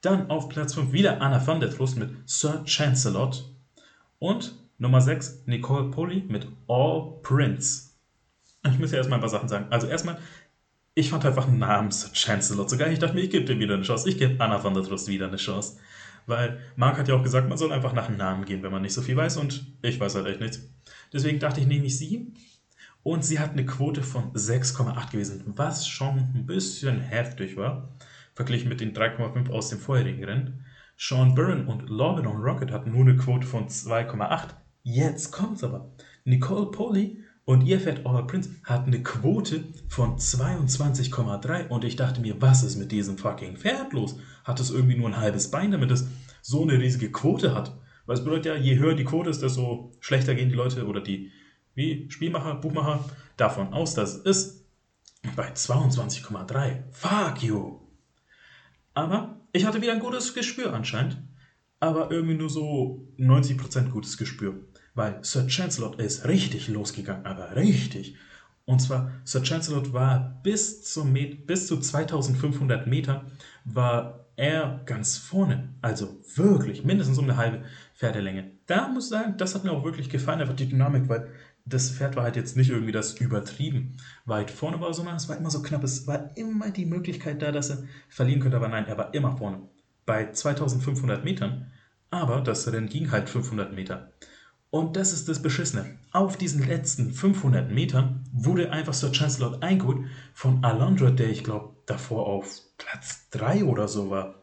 Dann 0.00 0.30
auf 0.30 0.48
Platz 0.48 0.74
5 0.74 0.92
wieder 0.92 1.20
Anna 1.20 1.44
van 1.44 1.60
der 1.60 1.70
Trust 1.70 1.96
mit 1.96 2.10
Sir 2.26 2.62
Chancelot. 2.64 3.50
Und 4.18 4.54
Nummer 4.78 5.00
6 5.00 5.42
Nicole 5.46 5.90
Polly 5.90 6.24
mit 6.28 6.46
All 6.68 7.18
Prince. 7.22 7.90
Ich 8.70 8.78
muss 8.78 8.92
ja 8.92 8.98
erstmal 8.98 9.18
ein 9.18 9.20
paar 9.20 9.30
Sachen 9.30 9.48
sagen. 9.48 9.66
Also 9.70 9.86
erstmal, 9.86 10.18
ich 10.98 11.10
fand 11.10 11.26
einfach 11.26 11.46
namens 11.46 12.10
Chancellor 12.14 12.66
so 12.66 12.78
geil. 12.78 12.90
Ich 12.90 12.98
dachte 12.98 13.14
mir, 13.14 13.20
ich 13.20 13.28
gebe 13.28 13.44
dem 13.44 13.60
wieder 13.60 13.74
eine 13.74 13.82
Chance. 13.82 14.08
Ich 14.08 14.16
gebe 14.16 14.42
Anna 14.42 14.58
von 14.58 14.72
der 14.72 14.82
Trust 14.82 15.08
wieder 15.08 15.28
eine 15.28 15.36
Chance. 15.36 15.76
Weil 16.24 16.58
Mark 16.74 16.98
hat 16.98 17.06
ja 17.06 17.14
auch 17.14 17.22
gesagt, 17.22 17.50
man 17.50 17.58
soll 17.58 17.70
einfach 17.70 17.92
nach 17.92 18.06
dem 18.06 18.16
Namen 18.16 18.46
gehen, 18.46 18.62
wenn 18.62 18.72
man 18.72 18.80
nicht 18.80 18.94
so 18.94 19.02
viel 19.02 19.14
weiß. 19.14 19.36
Und 19.36 19.66
ich 19.82 20.00
weiß 20.00 20.14
halt 20.14 20.26
echt 20.26 20.40
nichts. 20.40 20.60
Deswegen 21.12 21.38
dachte 21.38 21.60
ich, 21.60 21.66
nehme 21.66 21.84
ich 21.84 21.98
sie. 21.98 22.32
Und 23.02 23.26
sie 23.26 23.38
hat 23.38 23.52
eine 23.52 23.66
Quote 23.66 24.02
von 24.02 24.32
6,8 24.32 25.12
gewesen, 25.12 25.42
was 25.54 25.86
schon 25.86 26.16
ein 26.34 26.46
bisschen 26.46 26.98
heftig 27.00 27.58
war, 27.58 27.94
verglichen 28.34 28.70
mit 28.70 28.80
den 28.80 28.94
3,5 28.94 29.50
aus 29.50 29.68
dem 29.68 29.78
vorherigen 29.78 30.24
Rennen. 30.24 30.64
Sean 30.96 31.34
Byrne 31.34 31.66
und 31.66 31.90
Lorbenon 31.90 32.40
Rocket 32.40 32.72
hatten 32.72 32.92
nur 32.92 33.02
eine 33.02 33.16
Quote 33.16 33.46
von 33.46 33.68
2,8. 33.68 34.48
Jetzt 34.82 35.30
kommt's 35.30 35.62
aber. 35.62 35.90
Nicole 36.24 36.70
Polly 36.70 37.22
und 37.46 37.62
ihr 37.62 37.80
Pferd 37.80 38.04
Our 38.04 38.26
Prince 38.26 38.50
hat 38.64 38.86
eine 38.86 39.02
Quote 39.02 39.64
von 39.88 40.18
22,3 40.18 41.68
und 41.68 41.84
ich 41.84 41.94
dachte 41.94 42.20
mir, 42.20 42.42
was 42.42 42.64
ist 42.64 42.76
mit 42.76 42.90
diesem 42.90 43.16
fucking 43.16 43.56
Pferd 43.56 43.92
los? 43.92 44.18
Hat 44.44 44.58
es 44.58 44.70
irgendwie 44.70 44.96
nur 44.96 45.08
ein 45.08 45.16
halbes 45.16 45.50
Bein, 45.50 45.70
damit 45.70 45.92
es 45.92 46.08
so 46.42 46.62
eine 46.62 46.78
riesige 46.78 47.10
Quote 47.12 47.54
hat? 47.54 47.78
Weil 48.04 48.16
es 48.16 48.24
bedeutet 48.24 48.46
ja, 48.46 48.56
je 48.56 48.78
höher 48.78 48.94
die 48.94 49.04
Quote 49.04 49.30
ist, 49.30 49.42
desto 49.42 49.92
schlechter 50.00 50.34
gehen 50.34 50.48
die 50.48 50.56
Leute 50.56 50.86
oder 50.86 51.00
die 51.00 51.30
wie 51.74 52.10
Spielmacher, 52.10 52.56
Buchmacher 52.56 53.04
davon 53.36 53.72
aus, 53.72 53.94
dass 53.94 54.16
es 54.16 54.24
ist. 54.24 54.66
Bei 55.36 55.52
22,3. 55.52 56.82
Fuck 56.90 57.42
you. 57.42 57.80
Aber 58.94 59.40
ich 59.52 59.66
hatte 59.66 59.82
wieder 59.82 59.92
ein 59.92 60.00
gutes 60.00 60.34
Gespür 60.34 60.72
anscheinend. 60.72 61.22
Aber 61.78 62.10
irgendwie 62.10 62.36
nur 62.36 62.48
so 62.48 63.06
90% 63.18 63.90
gutes 63.90 64.16
Gespür 64.16 64.66
weil 64.96 65.22
Sir 65.22 65.46
Chancellor 65.46 65.98
ist 66.00 66.26
richtig 66.26 66.68
losgegangen, 66.68 67.24
aber 67.26 67.54
richtig. 67.54 68.16
Und 68.64 68.80
zwar, 68.80 69.12
Sir 69.24 69.44
Chancellor 69.44 69.92
war 69.92 70.40
bis, 70.42 70.82
zum 70.82 71.12
Met 71.12 71.46
bis 71.46 71.68
zu 71.68 71.78
2500 71.78 72.88
Meter, 72.88 73.24
war 73.64 74.26
er 74.36 74.80
ganz 74.86 75.18
vorne. 75.18 75.68
Also 75.82 76.20
wirklich, 76.34 76.84
mindestens 76.84 77.18
um 77.18 77.24
eine 77.24 77.36
halbe 77.36 77.64
Pferdelänge. 77.94 78.50
Da 78.66 78.88
muss 78.88 79.04
ich 79.04 79.10
sagen, 79.10 79.36
das 79.36 79.54
hat 79.54 79.64
mir 79.64 79.70
auch 79.70 79.84
wirklich 79.84 80.10
gefallen, 80.10 80.40
einfach 80.40 80.56
die 80.56 80.68
Dynamik, 80.68 81.08
weil 81.08 81.28
das 81.64 81.90
Pferd 81.90 82.16
war 82.16 82.24
halt 82.24 82.36
jetzt 82.36 82.56
nicht 82.56 82.70
irgendwie 82.70 82.92
das 82.92 83.18
übertrieben 83.18 83.96
weit 84.24 84.50
vorne 84.50 84.80
war, 84.80 84.94
sondern 84.94 85.16
es 85.16 85.28
war 85.28 85.36
immer 85.36 85.50
so 85.50 85.62
knapp. 85.62 85.84
Es 85.84 86.06
war 86.06 86.36
immer 86.36 86.70
die 86.70 86.86
Möglichkeit 86.86 87.42
da, 87.42 87.52
dass 87.52 87.70
er 87.70 87.84
verlieren 88.08 88.40
könnte, 88.40 88.56
aber 88.56 88.68
nein, 88.68 88.86
er 88.86 88.98
war 88.98 89.12
immer 89.14 89.36
vorne. 89.36 89.62
Bei 90.06 90.30
2500 90.30 91.24
Metern, 91.24 91.72
aber 92.10 92.40
das 92.40 92.70
Rennen 92.72 92.88
ging 92.88 93.10
halt 93.10 93.28
500 93.28 93.72
Meter. 93.74 94.12
Und 94.70 94.96
das 94.96 95.12
ist 95.12 95.28
das 95.28 95.40
Beschissene. 95.40 95.96
Auf 96.12 96.36
diesen 96.36 96.66
letzten 96.66 97.12
500 97.12 97.70
Metern 97.70 98.24
wurde 98.32 98.72
einfach 98.72 98.94
Sir 98.94 99.12
Chancellor 99.12 99.62
eingeholt 99.62 100.06
von 100.34 100.64
Alondra, 100.64 101.10
der 101.10 101.30
ich 101.30 101.44
glaube 101.44 101.74
davor 101.86 102.26
auf 102.26 102.62
Platz 102.78 103.28
3 103.30 103.64
oder 103.64 103.88
so 103.88 104.10
war. 104.10 104.34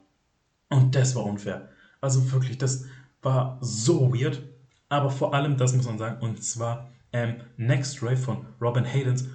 Und 0.70 0.96
das 0.96 1.16
war 1.16 1.26
unfair. 1.26 1.70
Also 2.02 2.32
wirklich, 2.32 2.58
das 2.58 2.86
war 3.22 3.58
so 3.62 4.14
weird. 4.14 4.42
Aber 4.90 5.10
vor 5.10 5.34
allem, 5.34 5.58
das 5.58 5.74
muss 5.74 5.86
man 5.86 5.98
sagen, 5.98 6.22
und 6.22 6.44
zwar 6.44 6.90
ähm, 7.12 7.36
Next 7.58 8.02
Wave 8.02 8.18
von 8.18 8.46
Robin 8.62 8.86
Haydens. 8.86 9.26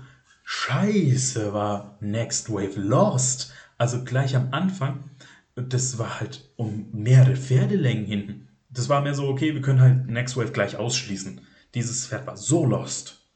Scheiße 0.44 1.52
war 1.52 1.96
Next 2.00 2.50
Wave 2.50 2.78
lost. 2.78 3.52
Also 3.76 4.04
gleich 4.04 4.34
am 4.34 4.48
Anfang, 4.52 5.04
das 5.54 5.98
war 5.98 6.20
halt 6.20 6.50
um 6.56 6.88
mehrere 6.92 7.36
Pferdelängen 7.36 8.06
hinten. 8.06 8.47
Das 8.78 8.88
war 8.88 9.02
mehr 9.02 9.14
so, 9.14 9.26
okay, 9.28 9.54
wir 9.54 9.60
können 9.60 9.80
halt 9.80 10.06
Next 10.06 10.36
Wave 10.36 10.52
gleich 10.52 10.76
ausschließen. 10.76 11.40
Dieses 11.74 12.06
Pferd 12.06 12.26
war 12.26 12.36
so 12.36 12.64
lost. 12.64 13.26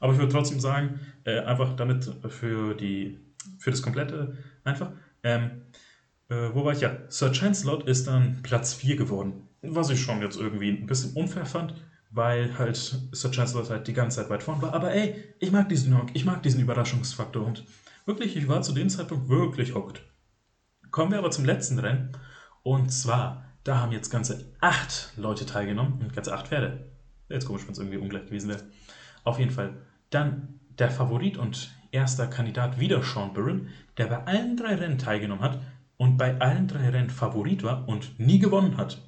Aber 0.00 0.12
ich 0.12 0.18
würde 0.18 0.32
trotzdem 0.32 0.60
sagen, 0.60 1.00
äh, 1.24 1.40
einfach 1.40 1.76
damit 1.76 2.10
für, 2.28 2.74
die, 2.74 3.18
für 3.58 3.70
das 3.70 3.82
komplette 3.82 4.36
einfach, 4.64 4.92
ähm, 5.22 5.62
äh, 6.28 6.50
wo 6.52 6.64
war 6.64 6.72
ich? 6.72 6.80
Ja, 6.80 6.98
Sir 7.08 7.32
Chancellor 7.32 7.86
ist 7.86 8.06
dann 8.06 8.42
Platz 8.42 8.74
4 8.74 8.96
geworden. 8.96 9.48
Was 9.62 9.90
ich 9.90 10.00
schon 10.00 10.20
jetzt 10.20 10.38
irgendwie 10.38 10.70
ein 10.70 10.86
bisschen 10.86 11.12
unfair 11.14 11.46
fand, 11.46 11.74
weil 12.10 12.56
halt 12.58 12.76
Sir 12.76 13.30
Chancellor 13.30 13.68
halt 13.68 13.86
die 13.86 13.92
ganze 13.92 14.18
Zeit 14.18 14.30
weit 14.30 14.42
vorn 14.42 14.62
war. 14.62 14.74
Aber 14.74 14.92
ey, 14.92 15.14
ich 15.38 15.52
mag 15.52 15.68
diesen 15.68 15.92
Knock, 15.92 16.10
ich 16.14 16.24
mag 16.24 16.42
diesen 16.42 16.60
Überraschungsfaktor 16.60 17.46
und 17.46 17.64
wirklich, 18.04 18.36
ich 18.36 18.48
war 18.48 18.62
zu 18.62 18.72
dem 18.72 18.88
Zeitpunkt 18.88 19.28
wirklich 19.28 19.74
hooked. 19.74 20.02
Kommen 20.90 21.12
wir 21.12 21.18
aber 21.18 21.30
zum 21.30 21.44
letzten 21.44 21.78
Rennen. 21.78 22.16
Und 22.62 22.90
zwar, 22.90 23.47
da 23.68 23.80
haben 23.80 23.92
jetzt 23.92 24.10
ganze 24.10 24.46
acht 24.60 25.12
Leute 25.16 25.44
teilgenommen 25.44 26.00
und 26.00 26.14
ganze 26.14 26.32
acht 26.32 26.48
Pferde. 26.48 26.90
Jetzt 27.28 27.46
komisch, 27.46 27.64
wenn 27.66 27.72
es 27.72 27.78
irgendwie 27.78 27.98
ungleich 27.98 28.24
gewesen 28.24 28.48
wäre. 28.48 28.62
Auf 29.24 29.38
jeden 29.38 29.50
Fall. 29.50 29.76
Dann 30.08 30.60
der 30.78 30.90
Favorit 30.90 31.36
und 31.36 31.70
erster 31.92 32.26
Kandidat 32.28 32.80
wieder 32.80 33.02
Sean 33.02 33.34
Burren, 33.34 33.68
der 33.98 34.06
bei 34.06 34.24
allen 34.24 34.56
drei 34.56 34.74
Rennen 34.76 34.96
teilgenommen 34.96 35.44
hat 35.44 35.60
und 35.98 36.16
bei 36.16 36.40
allen 36.40 36.66
drei 36.66 36.88
Rennen 36.88 37.10
Favorit 37.10 37.62
war 37.62 37.86
und 37.86 38.18
nie 38.18 38.38
gewonnen 38.38 38.78
hat. 38.78 39.02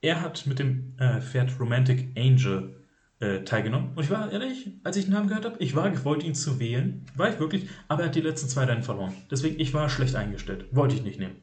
Er 0.00 0.22
hat 0.22 0.46
mit 0.46 0.58
dem 0.58 0.94
äh, 0.98 1.20
Pferd 1.20 1.60
Romantic 1.60 2.16
Angel 2.16 2.86
äh, 3.20 3.40
teilgenommen. 3.40 3.92
Und 3.96 4.04
ich 4.04 4.10
war 4.10 4.32
ehrlich, 4.32 4.70
als 4.84 4.96
ich 4.96 5.04
den 5.04 5.12
Namen 5.12 5.28
gehört 5.28 5.44
habe, 5.44 5.56
ich 5.58 5.74
war 5.74 5.90
gewollt, 5.90 6.22
ihn 6.22 6.34
zu 6.34 6.58
wählen. 6.58 7.04
War 7.16 7.28
ich 7.28 7.38
wirklich, 7.38 7.68
aber 7.88 8.02
er 8.02 8.06
hat 8.06 8.14
die 8.14 8.22
letzten 8.22 8.48
zwei 8.48 8.64
Rennen 8.64 8.82
verloren. 8.82 9.14
Deswegen, 9.30 9.60
ich 9.60 9.74
war 9.74 9.90
schlecht 9.90 10.14
eingestellt. 10.14 10.66
Wollte 10.70 10.94
ich 10.94 11.02
nicht 11.02 11.18
nehmen. 11.18 11.42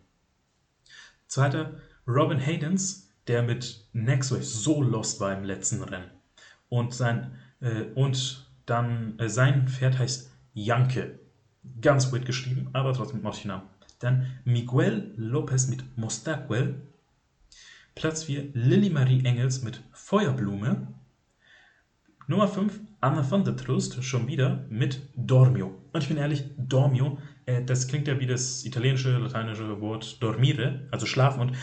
Zweiter, 1.27 1.74
Robin 2.08 2.40
Haydens, 2.40 3.10
der 3.28 3.42
mit 3.42 3.88
Nexway 3.94 4.42
so 4.42 4.82
lost 4.82 5.20
war 5.20 5.36
im 5.36 5.44
letzten 5.44 5.82
Rennen. 5.82 6.12
Und 6.70 6.94
sein, 6.94 7.32
äh, 7.62 7.84
und 7.96 8.48
dann, 8.66 9.18
äh, 9.20 9.30
sein 9.30 9.68
Pferd 9.68 9.98
heißt 9.98 10.32
Janke. 10.54 11.20
Ganz 11.82 12.12
weird 12.12 12.26
geschrieben, 12.26 12.70
aber 12.74 12.94
trotzdem 12.94 13.22
mochte 13.22 13.38
ich 13.38 13.44
den 13.44 13.50
Namen. 13.50 13.70
Dann 14.00 14.28
Miguel 14.44 15.14
Lopez 15.16 15.68
mit 15.68 15.98
Mostaquel. 15.98 16.82
Platz 17.96 18.26
4 18.26 18.50
Lilly 18.54 18.90
Marie 18.90 19.24
Engels 19.26 19.64
mit 19.64 19.82
Feuerblume. 19.94 20.88
Nummer 22.28 22.48
5 22.48 22.80
Anna 23.02 23.24
von 23.24 23.44
der 23.44 23.56
Trust 23.56 24.04
schon 24.04 24.28
wieder 24.28 24.66
mit 24.70 25.02
Dormio. 25.16 25.76
Und 25.94 26.02
ich 26.02 26.10
bin 26.10 26.18
ehrlich, 26.18 26.44
Dormio, 26.58 27.20
äh, 27.46 27.64
das 27.64 27.88
klingt 27.88 28.08
ja 28.08 28.20
wie 28.20 28.26
das 28.26 28.66
italienische, 28.66 29.18
lateinische 29.18 29.80
Wort 29.80 30.22
dormire, 30.22 30.88
also 30.92 31.06
schlafen. 31.06 31.42
Und 31.42 31.56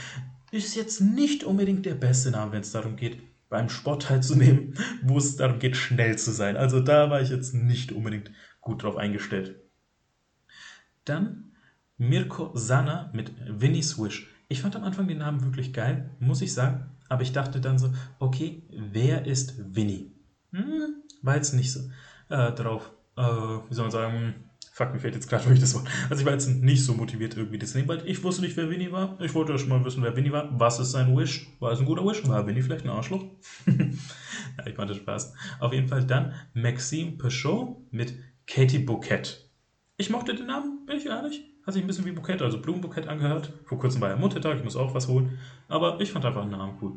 ist 0.53 0.75
jetzt 0.75 1.01
nicht 1.01 1.45
unbedingt 1.45 1.87
der 1.87 1.95
beste 1.95 2.31
Name, 2.31 2.53
wenn 2.53 2.61
es 2.61 2.73
darum 2.73 2.97
geht, 2.97 3.21
beim 3.49 3.69
Sport 3.69 4.03
teilzunehmen, 4.05 4.75
wo 5.03 5.19
es 5.19 5.37
darum 5.37 5.59
geht, 5.59 5.77
schnell 5.77 6.19
zu 6.19 6.31
sein. 6.31 6.57
Also 6.57 6.81
da 6.81 7.11
war 7.11 7.21
ich 7.21 7.31
jetzt 7.31 7.55
nicht 7.55 7.93
unbedingt 7.93 8.31
gut 8.61 8.83
drauf 8.83 8.97
eingestellt. 8.97 9.57
Dann 11.05 11.53
Mirko 11.99 12.51
Sana 12.55 13.11
mit 13.13 13.33
Winnie 13.49 13.83
Swish. 13.83 14.29
Ich 14.49 14.61
fand 14.61 14.77
am 14.77 14.85
Anfang 14.85 15.09
den 15.09 15.19
Namen 15.19 15.43
wirklich 15.43 15.73
geil, 15.73 16.11
muss 16.21 16.43
ich 16.43 16.53
sagen. 16.53 16.91
Aber 17.09 17.23
ich 17.23 17.33
dachte 17.33 17.61
dann 17.61 17.79
so, 17.79 17.93
okay, 18.19 18.63
wer 18.71 19.27
ist 19.27 19.75
Winnie? 19.75 20.13
Hm, 20.53 21.03
war 21.23 21.37
jetzt 21.37 21.53
nicht 21.53 21.73
so 21.73 21.81
äh, 22.29 22.53
drauf. 22.53 22.91
Äh, 23.17 23.23
wie 23.23 23.75
soll 23.75 23.85
man 23.85 23.91
sagen? 23.91 24.35
Fuck, 24.75 24.95
mir 24.95 25.01
fällt 25.01 25.15
jetzt 25.15 25.29
gerade 25.29 25.45
durch 25.45 25.61
das 25.61 25.75
Wort. 25.75 25.87
Also 26.09 26.23
ich 26.23 26.25
war 26.27 26.33
jetzt 26.33 26.49
nicht 26.49 26.83
so 26.83 26.95
motiviert 26.95 27.37
irgendwie 27.37 27.59
das 27.59 27.75
nehmen, 27.75 27.89
weil 27.89 28.09
ich 28.09 28.25
wusste 28.25 28.41
nicht, 28.41 28.57
wer 28.57 28.71
Winnie 28.71 28.91
war. 28.91 29.21
Ich 29.21 29.35
wollte 29.35 29.59
schon 29.59 29.69
mal 29.69 29.85
wissen, 29.85 30.03
wer 30.03 30.17
Winnie 30.17 30.33
war. 30.33 30.49
Was 30.59 30.81
ist 30.81 30.93
sein 30.93 31.15
Wish? 31.15 31.47
War 31.61 31.73
es 31.73 31.81
ein 31.81 31.85
guter 31.85 32.07
Wish? 32.07 32.27
War 32.27 32.47
Winnie 32.47 32.63
vielleicht 32.63 32.87
ein 32.87 32.91
Arschloch? 32.91 33.23
ja, 33.67 34.67
ich 34.67 34.77
meinte 34.79 34.95
Spaß. 34.95 35.35
Auf 35.61 35.75
jeden 35.75 35.89
Fall 35.89 36.07
dann 36.07 36.33
Maxime 36.55 37.13
Peugeot 37.13 37.87
mit 37.91 38.15
Katie 38.47 38.79
Bouquet. 38.79 39.45
Ich 39.99 40.09
mochte 40.09 40.35
den 40.35 40.47
Namen, 40.47 40.87
bin 40.87 40.97
ich 40.97 41.05
ehrlich. 41.05 41.45
Hat 41.67 41.75
sich 41.75 41.85
ein 41.85 41.87
bisschen 41.87 42.07
wie 42.07 42.13
Bukett, 42.13 42.41
also 42.41 42.59
Blumenbukett 42.59 43.09
angehört. 43.09 43.53
Vor 43.67 43.79
kurzem 43.79 44.01
war 44.01 44.09
ja 44.09 44.17
Muttertag, 44.17 44.57
ich 44.57 44.65
muss 44.65 44.75
auch 44.75 44.95
was 44.95 45.07
holen. 45.07 45.39
Aber 45.69 46.01
ich 46.01 46.11
fand 46.11 46.25
einfach 46.25 46.43
den 46.43 46.51
Namen 46.51 46.79
cool. 46.81 46.95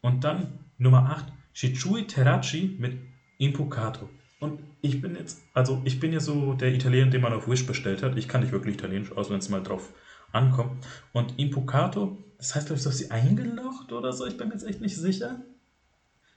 Und 0.00 0.24
dann 0.24 0.60
Nummer 0.78 1.10
8, 1.10 1.26
Shichui 1.52 2.06
Terraci 2.06 2.74
mit 2.78 2.98
Impucato. 3.36 4.08
Und 4.42 4.58
ich 4.80 5.00
bin 5.00 5.14
jetzt, 5.14 5.40
also 5.54 5.80
ich 5.84 6.00
bin 6.00 6.12
ja 6.12 6.18
so 6.18 6.54
der 6.54 6.74
Italiener, 6.74 7.08
den 7.08 7.20
man 7.20 7.32
auf 7.32 7.46
Wish 7.46 7.64
bestellt 7.64 8.02
hat. 8.02 8.18
Ich 8.18 8.26
kann 8.26 8.40
nicht 8.40 8.50
wirklich 8.50 8.74
Italienisch, 8.74 9.12
außer 9.12 9.30
wenn 9.30 9.38
es 9.38 9.48
mal 9.48 9.62
drauf 9.62 9.94
ankommt. 10.32 10.84
Und 11.12 11.38
Impucato, 11.38 12.18
das 12.38 12.56
heißt, 12.56 12.66
glaube 12.66 12.78
ich, 12.78 12.82
so 12.82 12.90
sie 12.90 13.12
eingelocht 13.12 13.92
oder 13.92 14.12
so. 14.12 14.26
Ich 14.26 14.36
bin 14.36 14.48
mir 14.48 14.54
jetzt 14.54 14.66
echt 14.66 14.80
nicht 14.80 14.96
sicher. 14.96 15.40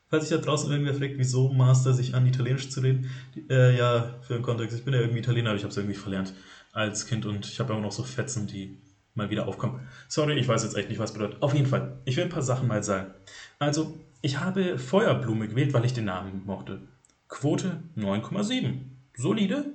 Falls 0.08 0.30
sich 0.30 0.38
da 0.38 0.44
draußen 0.44 0.70
irgendwer 0.70 0.94
fragt, 0.94 1.18
wieso 1.18 1.52
Master 1.52 1.96
sich 1.96 2.14
an 2.14 2.28
Italienisch 2.28 2.70
zu 2.70 2.82
reden, 2.82 3.10
äh, 3.50 3.76
ja, 3.76 4.20
für 4.22 4.36
den 4.36 4.44
Kontext, 4.44 4.78
ich 4.78 4.86
bin 4.86 4.94
ja 4.94 5.00
irgendwie 5.00 5.22
Italiener, 5.22 5.50
aber 5.50 5.58
ich 5.58 5.64
habe 5.64 5.72
es 5.72 5.78
irgendwie 5.78 5.98
verlernt 5.98 6.36
als 6.74 7.08
Kind 7.08 7.26
und 7.26 7.48
ich 7.48 7.60
habe 7.60 7.74
immer 7.74 7.82
noch 7.82 7.92
so 7.92 8.04
Fetzen, 8.04 8.46
die 8.46 8.78
mal 9.16 9.32
wieder 9.32 9.48
aufkommen. 9.48 9.88
Sorry, 10.10 10.38
ich 10.38 10.48
weiß 10.48 10.62
jetzt 10.62 10.78
echt 10.78 10.90
nicht, 10.90 11.00
was 11.00 11.12
bedeutet. 11.12 11.42
Auf 11.42 11.56
jeden 11.56 11.66
Fall, 11.66 11.98
ich 12.06 12.18
will 12.18 12.26
ein 12.26 12.30
paar 12.30 12.44
Sachen 12.44 12.68
mal 12.68 12.84
sagen. 12.84 13.16
Also, 13.58 13.98
ich 14.22 14.40
habe 14.40 14.78
Feuerblume 14.78 15.48
gewählt, 15.48 15.74
weil 15.74 15.86
ich 15.86 15.94
den 15.94 16.06
Namen 16.06 16.44
mochte. 16.46 16.82
Quote 17.27 17.84
9,7. 17.98 18.79
Solide? 19.15 19.74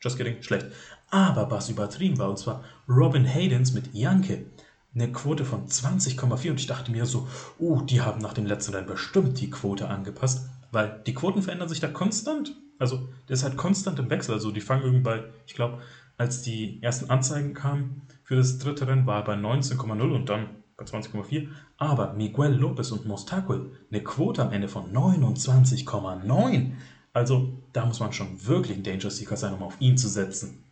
Just 0.00 0.16
kidding, 0.16 0.42
schlecht. 0.42 0.66
Aber 1.10 1.50
was 1.50 1.68
übertrieben 1.68 2.18
war, 2.18 2.30
und 2.30 2.38
zwar 2.38 2.64
Robin 2.88 3.26
Haydens 3.26 3.72
mit 3.72 3.94
Janke. 3.94 4.46
Eine 4.94 5.10
Quote 5.12 5.44
von 5.44 5.68
20,4 5.68 6.50
und 6.50 6.60
ich 6.60 6.66
dachte 6.66 6.90
mir 6.90 7.06
so, 7.06 7.28
oh, 7.58 7.80
die 7.80 8.02
haben 8.02 8.20
nach 8.20 8.34
dem 8.34 8.46
letzten 8.46 8.74
Rennen 8.74 8.86
bestimmt 8.86 9.40
die 9.40 9.48
Quote 9.50 9.88
angepasst, 9.88 10.48
weil 10.70 11.02
die 11.06 11.14
Quoten 11.14 11.42
verändern 11.42 11.68
sich 11.68 11.80
da 11.80 11.88
konstant. 11.88 12.56
Also, 12.78 13.08
der 13.28 13.34
ist 13.34 13.44
halt 13.44 13.56
konstant 13.56 13.98
im 13.98 14.10
Wechsel. 14.10 14.34
Also, 14.34 14.50
die 14.50 14.60
fangen 14.60 14.82
irgendwie 14.82 15.02
bei, 15.02 15.24
ich 15.46 15.54
glaube, 15.54 15.78
als 16.18 16.42
die 16.42 16.82
ersten 16.82 17.10
Anzeigen 17.10 17.54
kamen 17.54 18.02
für 18.22 18.36
das 18.36 18.58
dritte 18.58 18.86
Rennen, 18.86 19.06
war 19.06 19.20
er 19.20 19.24
bei 19.24 19.34
19,0 19.34 20.14
und 20.14 20.28
dann 20.28 20.61
bei 20.76 20.84
20,4. 20.84 21.48
Aber 21.76 22.12
Miguel 22.14 22.52
Lopez 22.52 22.90
und 22.90 23.06
Mostaquil 23.06 23.70
eine 23.90 24.02
Quote 24.02 24.42
am 24.42 24.52
Ende 24.52 24.68
von 24.68 24.92
29,9. 24.92 26.72
Also 27.12 27.52
da 27.72 27.84
muss 27.86 28.00
man 28.00 28.12
schon 28.12 28.46
wirklich 28.46 28.76
ein 28.76 28.82
Danger 28.82 29.10
Seeker 29.10 29.36
sein, 29.36 29.54
um 29.54 29.62
auf 29.62 29.80
ihn 29.80 29.98
zu 29.98 30.08
setzen. 30.08 30.64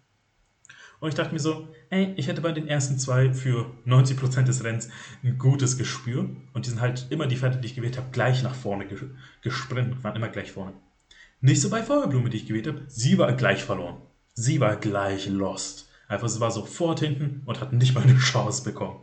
Und 1.00 1.09
ich 1.09 1.14
dachte 1.14 1.33
mir 1.33 1.40
so, 1.40 1.66
ey, 1.88 2.12
ich 2.16 2.28
hätte 2.28 2.42
bei 2.42 2.52
den 2.52 2.69
ersten 2.69 2.99
zwei 2.99 3.33
für 3.33 3.71
90% 3.87 4.42
des 4.42 4.62
Rennens 4.62 4.90
ein 5.23 5.38
gutes 5.38 5.78
Gespür. 5.78 6.28
Und 6.52 6.66
die 6.66 6.71
sind 6.71 6.80
halt 6.80 7.07
immer 7.09 7.26
die 7.26 7.37
Pferde, 7.37 7.59
die 7.59 7.66
ich 7.66 7.75
gewählt 7.75 7.97
habe, 7.97 8.11
gleich 8.12 8.42
nach 8.42 8.54
vorne 8.54 8.87
gesprintet, 9.40 10.04
waren 10.04 10.16
immer 10.16 10.28
gleich 10.28 10.52
vorne. 10.52 10.75
Nicht 11.40 11.62
so 11.62 11.71
bei 11.71 11.83
Feuerblume, 11.83 12.28
die 12.28 12.37
ich 12.37 12.47
gewählt 12.47 12.66
habe, 12.66 12.83
sie 12.87 13.16
war 13.16 13.33
gleich 13.33 13.64
verloren. 13.64 13.97
Sie 14.35 14.61
war 14.61 14.76
gleich 14.76 15.26
lost. 15.28 15.88
Einfach, 16.07 16.28
sie 16.28 16.40
war 16.40 16.50
sofort 16.50 17.00
hinten 17.00 17.42
und 17.47 17.61
hat 17.61 17.73
nicht 17.73 17.95
mal 17.95 18.02
eine 18.02 18.19
Chance 18.19 18.62
bekommen. 18.64 19.00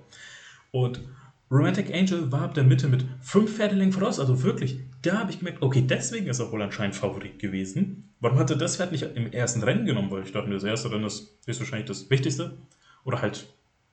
Und 0.72 1.02
Romantic 1.50 1.94
Angel 1.94 2.32
war 2.32 2.42
ab 2.42 2.54
der 2.54 2.64
Mitte 2.64 2.88
mit 2.88 3.06
fünf 3.22 3.56
Pferdelängen 3.56 3.94
voraus, 3.94 4.20
also 4.20 4.44
wirklich, 4.44 4.80
da 5.02 5.20
habe 5.20 5.32
ich 5.32 5.40
gemerkt, 5.40 5.62
okay, 5.62 5.82
deswegen 5.82 6.28
ist 6.28 6.40
er 6.40 6.52
wohl 6.52 6.62
anscheinend 6.62 6.96
Favorit 6.96 7.40
gewesen. 7.40 8.14
Warum 8.20 8.38
hat 8.40 8.50
er 8.50 8.58
das 8.58 8.76
Pferd 8.76 8.92
nicht 8.92 9.04
im 9.16 9.32
ersten 9.32 9.64
Rennen 9.64 9.86
genommen? 9.86 10.12
Weil 10.12 10.24
ich 10.24 10.32
dachte, 10.32 10.50
das 10.50 10.64
erste 10.64 10.92
Rennen 10.92 11.06
ist 11.06 11.38
höchstwahrscheinlich 11.46 11.88
das 11.88 12.10
Wichtigste. 12.10 12.58
Oder 13.06 13.22
halt 13.22 13.48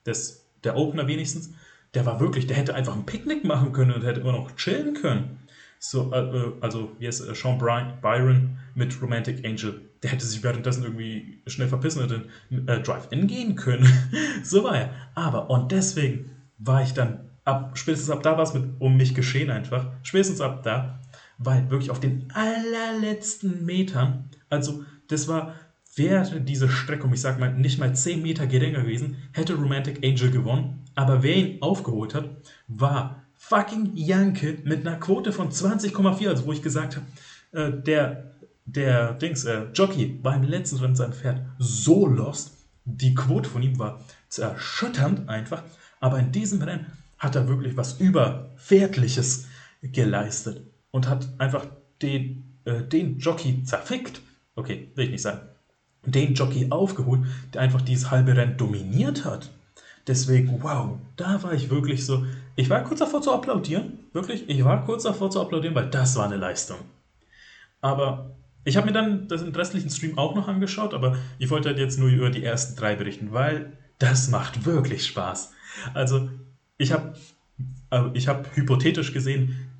das, 0.04 0.47
der 0.64 0.76
Opener 0.76 1.07
wenigstens. 1.07 1.52
Der 1.93 2.07
war 2.07 2.19
wirklich, 2.19 2.49
der 2.49 2.57
hätte 2.57 2.75
einfach 2.75 2.97
ein 2.97 3.07
Picknick 3.07 3.45
machen 3.45 3.73
können 3.73 3.93
und 3.93 4.02
hätte 4.02 4.21
immer 4.21 4.33
noch 4.33 4.57
chillen 4.57 4.95
können. 4.95 5.38
So, 5.78 6.12
äh, 6.12 6.19
äh 6.19 6.52
also, 6.61 6.90
wie 6.99 7.07
ist 7.07 7.21
äh, 7.21 7.35
Sean 7.35 7.59
Byron 7.59 8.59
mit 8.75 9.00
Romantic 9.00 9.47
Angel 9.47 9.81
der 10.04 10.12
hätte 10.12 10.26
sich 10.26 10.43
währenddessen 10.43 10.85
irgendwie 10.85 11.40
schnell 11.47 11.66
verpissen 11.66 12.02
und 12.02 12.28
in 12.50 12.69
äh, 12.69 12.83
Drive-In 12.83 13.26
gehen 13.26 13.57
können. 13.57 13.90
so 14.45 14.62
war 14.62 14.76
er. 14.76 14.90
Aber, 15.14 15.49
und 15.49 15.73
deswegen 15.73 16.31
war 16.59 16.83
ich 16.83 16.95
dann, 16.95 17.21
ab, 17.45 17.73
spätestens 17.77 18.11
ab 18.11 18.23
da 18.23 18.37
war 18.37 18.45
es 18.45 18.53
um 18.79 18.97
mich 18.97 19.15
geschehen 19.15 19.51
einfach, 19.51 19.87
spätestens 20.03 20.41
ab 20.41 20.63
da, 20.63 21.01
weil 21.39 21.71
wirklich 21.71 21.91
auf 21.91 22.01
den 22.01 22.33
allerletzten 22.33 23.65
Metern, 23.65 24.31
also 24.51 24.85
das 25.09 25.29
war, 25.29 25.55
wäre 25.97 26.41
diese 26.41 26.69
Strecke, 26.69 27.05
um 27.05 27.13
ich 27.13 27.21
sag 27.21 27.39
mal, 27.39 27.53
nicht 27.53 27.79
mal 27.79 27.95
10 27.95 28.23
Meter 28.23 28.47
geringer 28.47 28.83
gewesen, 28.83 29.17
hätte 29.33 29.55
Romantic 29.55 30.05
Angel 30.05 30.31
gewonnen, 30.31 30.85
aber 30.95 31.23
wer 31.23 31.37
ihn 31.37 31.63
aufgeholt 31.63 32.15
hat, 32.15 32.31
war 32.69 33.23
fucking 33.35 33.93
Janke 33.95 34.59
mit 34.65 34.87
einer 34.87 34.97
Quote 34.97 35.33
von 35.33 35.51
20,4, 35.51 36.29
also 36.29 36.47
wo 36.47 36.53
ich 36.53 36.63
gesagt 36.63 36.97
habe, 36.97 37.07
äh, 37.53 37.83
der 37.83 38.35
der 38.67 39.15
Dings, 39.15 39.45
äh, 39.45 39.67
Jockey 39.75 40.19
war 40.23 40.35
im 40.35 40.43
letzten 40.43 40.77
Rennen 40.77 40.97
sein 40.97 41.13
Pferd 41.13 41.43
so 41.59 42.07
lost. 42.07 42.53
Die 42.85 43.15
Quote 43.15 43.49
von 43.49 43.63
ihm 43.63 43.79
war 43.79 44.01
erschütternd 44.37 45.29
einfach. 45.29 45.63
Aber 46.05 46.19
in 46.19 46.33
diesem 46.33 46.61
Rennen 46.61 46.85
hat 47.17 47.35
er 47.35 47.49
wirklich 47.49 47.79
was 47.79 47.99
Überpferdliches 47.99 49.47
geleistet 49.81 50.61
und 50.91 51.09
hat 51.09 51.27
einfach 51.39 51.65
den, 52.03 52.45
äh, 52.67 52.83
den 52.83 53.19
Jockey 53.19 53.65
zerfickt. 53.65 54.21
Okay, 54.55 54.91
will 54.97 55.07
ich 55.07 55.13
nicht 55.13 55.23
sagen. 55.23 55.49
Den 56.05 56.35
Jockey 56.35 56.67
aufgeholt, 56.69 57.23
der 57.55 57.63
einfach 57.63 57.81
dieses 57.81 58.11
halbe 58.11 58.37
Rennen 58.37 58.59
dominiert 58.59 59.25
hat. 59.25 59.51
Deswegen, 60.07 60.63
wow, 60.63 60.99
da 61.17 61.43
war 61.43 61.55
ich 61.55 61.71
wirklich 61.71 62.05
so, 62.05 62.27
ich 62.55 62.69
war 62.69 62.85
kurz 62.85 62.99
davor 62.99 63.23
zu 63.23 63.33
applaudieren, 63.33 64.01
wirklich, 64.13 64.47
ich 64.47 64.63
war 64.63 64.85
kurz 64.85 65.05
davor 65.05 65.31
zu 65.31 65.41
applaudieren, 65.41 65.75
weil 65.75 65.89
das 65.89 66.17
war 66.17 66.27
eine 66.27 66.37
Leistung. 66.37 66.81
Aber 67.81 68.37
ich 68.65 68.77
habe 68.77 68.89
mir 68.89 68.93
dann 68.93 69.27
den 69.27 69.55
restlichen 69.55 69.89
Stream 69.89 70.19
auch 70.19 70.35
noch 70.35 70.49
angeschaut, 70.49 70.93
aber 70.93 71.17
ich 71.39 71.49
wollte 71.49 71.71
halt 71.71 71.79
jetzt 71.79 71.99
nur 71.99 72.11
über 72.11 72.29
die 72.29 72.45
ersten 72.45 72.77
drei 72.77 72.95
berichten, 72.95 73.33
weil 73.33 73.73
das 73.99 74.29
macht 74.29 74.67
wirklich 74.67 75.07
Spaß. 75.07 75.54
Also, 75.93 76.28
ich 76.78 76.93
habe 76.93 77.14
äh, 77.90 78.11
ich 78.14 78.28
hypothetisch 78.28 79.12
gesehen 79.12 79.71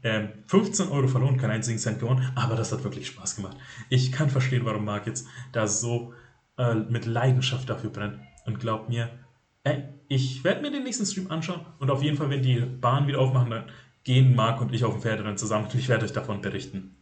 15 0.47 0.87
ähm, 0.87 0.93
Euro 0.93 1.09
verloren, 1.09 1.39
keinen 1.39 1.53
einzigen 1.53 1.79
Cent 1.79 1.99
gewonnen, 1.99 2.31
aber 2.35 2.57
das 2.57 2.73
hat 2.73 2.85
wirklich 2.85 3.07
Spaß 3.07 3.37
gemacht. 3.37 3.57
Ich 3.89 4.13
kann 4.13 4.29
verstehen, 4.29 4.67
warum 4.67 4.85
Marc 4.85 5.07
jetzt 5.07 5.27
da 5.53 5.67
so 5.67 6.13
äh, 6.59 6.75
mit 6.75 7.07
Leidenschaft 7.07 7.71
dafür 7.71 7.91
brennt. 7.91 8.19
Und 8.47 8.61
glaubt 8.61 8.91
mir, 8.91 9.09
ey, 9.63 9.85
ich 10.09 10.45
werde 10.45 10.61
mir 10.61 10.71
den 10.71 10.83
nächsten 10.83 11.07
Stream 11.07 11.31
anschauen 11.31 11.65
und 11.79 11.91
auf 11.91 12.03
jeden 12.03 12.19
Fall, 12.19 12.29
wenn 12.29 12.43
die 12.43 12.61
Bahn 12.61 13.07
wieder 13.07 13.21
aufmachen, 13.21 13.49
dann 13.49 13.65
gehen 14.03 14.35
Marc 14.35 14.61
und 14.61 14.75
ich 14.75 14.85
auf 14.85 14.93
dem 14.93 15.01
Pferderennen 15.01 15.39
zusammen 15.39 15.65
und 15.65 15.75
ich 15.75 15.89
werde 15.89 16.05
euch 16.05 16.13
davon 16.13 16.43
berichten. 16.43 16.97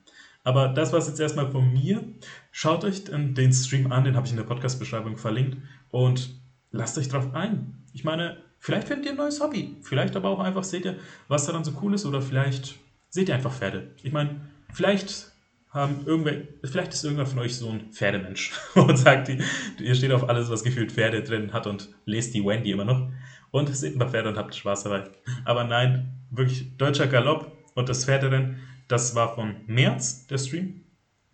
Aber 0.45 0.69
das 0.69 0.93
war 0.93 1.01
es 1.01 1.09
jetzt 1.09 1.19
erstmal 1.19 1.51
von 1.51 1.73
mir. 1.73 2.05
Schaut 2.53 2.85
euch 2.85 3.05
den 3.05 3.53
Stream 3.53 3.91
an, 3.91 4.05
den 4.05 4.15
habe 4.15 4.27
ich 4.27 4.33
in 4.33 4.39
der 4.39 4.45
Podcast-Beschreibung 4.45 5.17
verlinkt 5.17 5.59
und 5.91 6.41
lasst 6.71 6.97
euch 6.97 7.09
drauf 7.09 7.35
ein. 7.35 7.85
Ich 7.93 8.05
meine, 8.05 8.39
vielleicht 8.63 8.89
findet 8.89 9.07
ihr 9.07 9.13
ein 9.13 9.19
neues 9.19 9.41
Hobby. 9.41 9.77
Vielleicht 9.83 10.17
aber 10.17 10.31
auch 10.31 10.41
einfach 10.41 10.65
seht 10.65 10.87
ihr, 10.87 10.97
was 11.29 11.45
daran 11.45 11.65
so 11.65 11.73
cool 11.83 11.95
ist 11.95 12.07
oder 12.07 12.23
vielleicht 12.23 12.77
seht 13.11 13.29
ihr 13.29 13.35
einfach 13.35 13.53
Pferde. 13.53 13.91
Ich 14.03 14.13
meine, 14.13 14.41
vielleicht 14.73 15.33
haben 15.69 16.07
irgendwer, 16.07 16.43
vielleicht 16.65 16.93
ist 16.93 17.03
irgendwer 17.03 17.27
von 17.27 17.41
euch 17.41 17.57
so 17.57 17.69
ein 17.69 17.91
Pferdemensch 17.93 18.53
und 18.75 18.97
sagt, 18.97 19.31
ihr 19.79 19.95
steht 19.95 20.13
auf 20.13 20.29
alles, 20.29 20.49
was 20.49 20.63
gefühlt 20.63 20.93
Pferde 20.93 21.23
drin 21.23 21.53
hat 21.53 21.67
und 21.67 21.89
lest 22.05 22.35
die 22.35 22.45
Wendy 22.45 22.71
immer 22.71 22.85
noch 22.85 23.11
und 23.51 23.75
seht 23.75 23.97
ein 23.97 23.99
paar 23.99 24.11
Pferde 24.11 24.29
und 24.29 24.39
habt 24.39 24.55
Spaß 24.55 24.85
dabei. 24.85 25.11
Aber 25.45 25.65
nein, 25.65 26.21
wirklich 26.31 26.77
deutscher 26.77 27.09
Galopp 27.09 27.51
und 27.75 27.89
das 27.89 28.05
Pferderennen, 28.05 28.61
das 28.87 29.15
war 29.15 29.35
von 29.35 29.57
März, 29.67 30.27
der 30.29 30.39
Stream. 30.39 30.85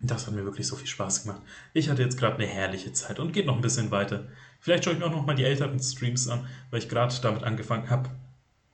Das 0.01 0.25
hat 0.25 0.33
mir 0.33 0.45
wirklich 0.45 0.65
so 0.65 0.77
viel 0.77 0.87
Spaß 0.87 1.23
gemacht. 1.23 1.41
Ich 1.73 1.89
hatte 1.89 2.01
jetzt 2.01 2.17
gerade 2.17 2.37
eine 2.37 2.47
herrliche 2.47 2.93
Zeit 2.93 3.19
und 3.19 3.33
geht 3.33 3.45
noch 3.45 3.55
ein 3.55 3.61
bisschen 3.61 3.91
weiter. 3.91 4.27
Vielleicht 4.59 4.83
schaue 4.83 4.93
ich 4.93 4.99
mir 4.99 5.05
auch 5.05 5.11
noch 5.11 5.25
mal 5.25 5.35
die 5.35 5.45
älteren 5.45 5.79
Streams 5.79 6.27
an, 6.27 6.45
weil 6.69 6.79
ich 6.79 6.89
gerade 6.89 7.15
damit 7.21 7.43
angefangen 7.43 7.89
habe. 7.89 8.09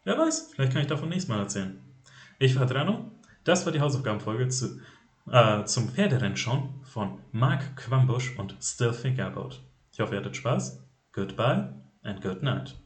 Wer 0.04 0.18
weiß, 0.18 0.52
vielleicht 0.54 0.74
kann 0.74 0.82
ich 0.82 0.88
davon 0.88 1.10
nächstes 1.10 1.30
Mal 1.30 1.40
erzählen. 1.40 1.80
Ich 2.40 2.60
war 2.60 2.66
Drano. 2.66 3.12
Das 3.44 3.66
war 3.66 3.72
die 3.72 3.82
Hausaufgabenfolge 3.82 4.48
zu, 4.48 4.80
äh, 5.32 5.64
zum 5.66 5.90
Pferderennenschauen 5.90 6.70
von 6.84 7.20
Mark 7.32 7.76
Quambusch 7.76 8.38
und 8.38 8.56
Still 8.62 8.92
Think 8.92 9.20
About. 9.20 9.58
Ich 9.92 10.00
hoffe, 10.00 10.16
ihr 10.16 10.20
hattet 10.20 10.36
Spaß. 10.36 10.84
Goodbye 11.12 11.74
and 12.04 12.22
good 12.22 12.42
night. 12.42 12.74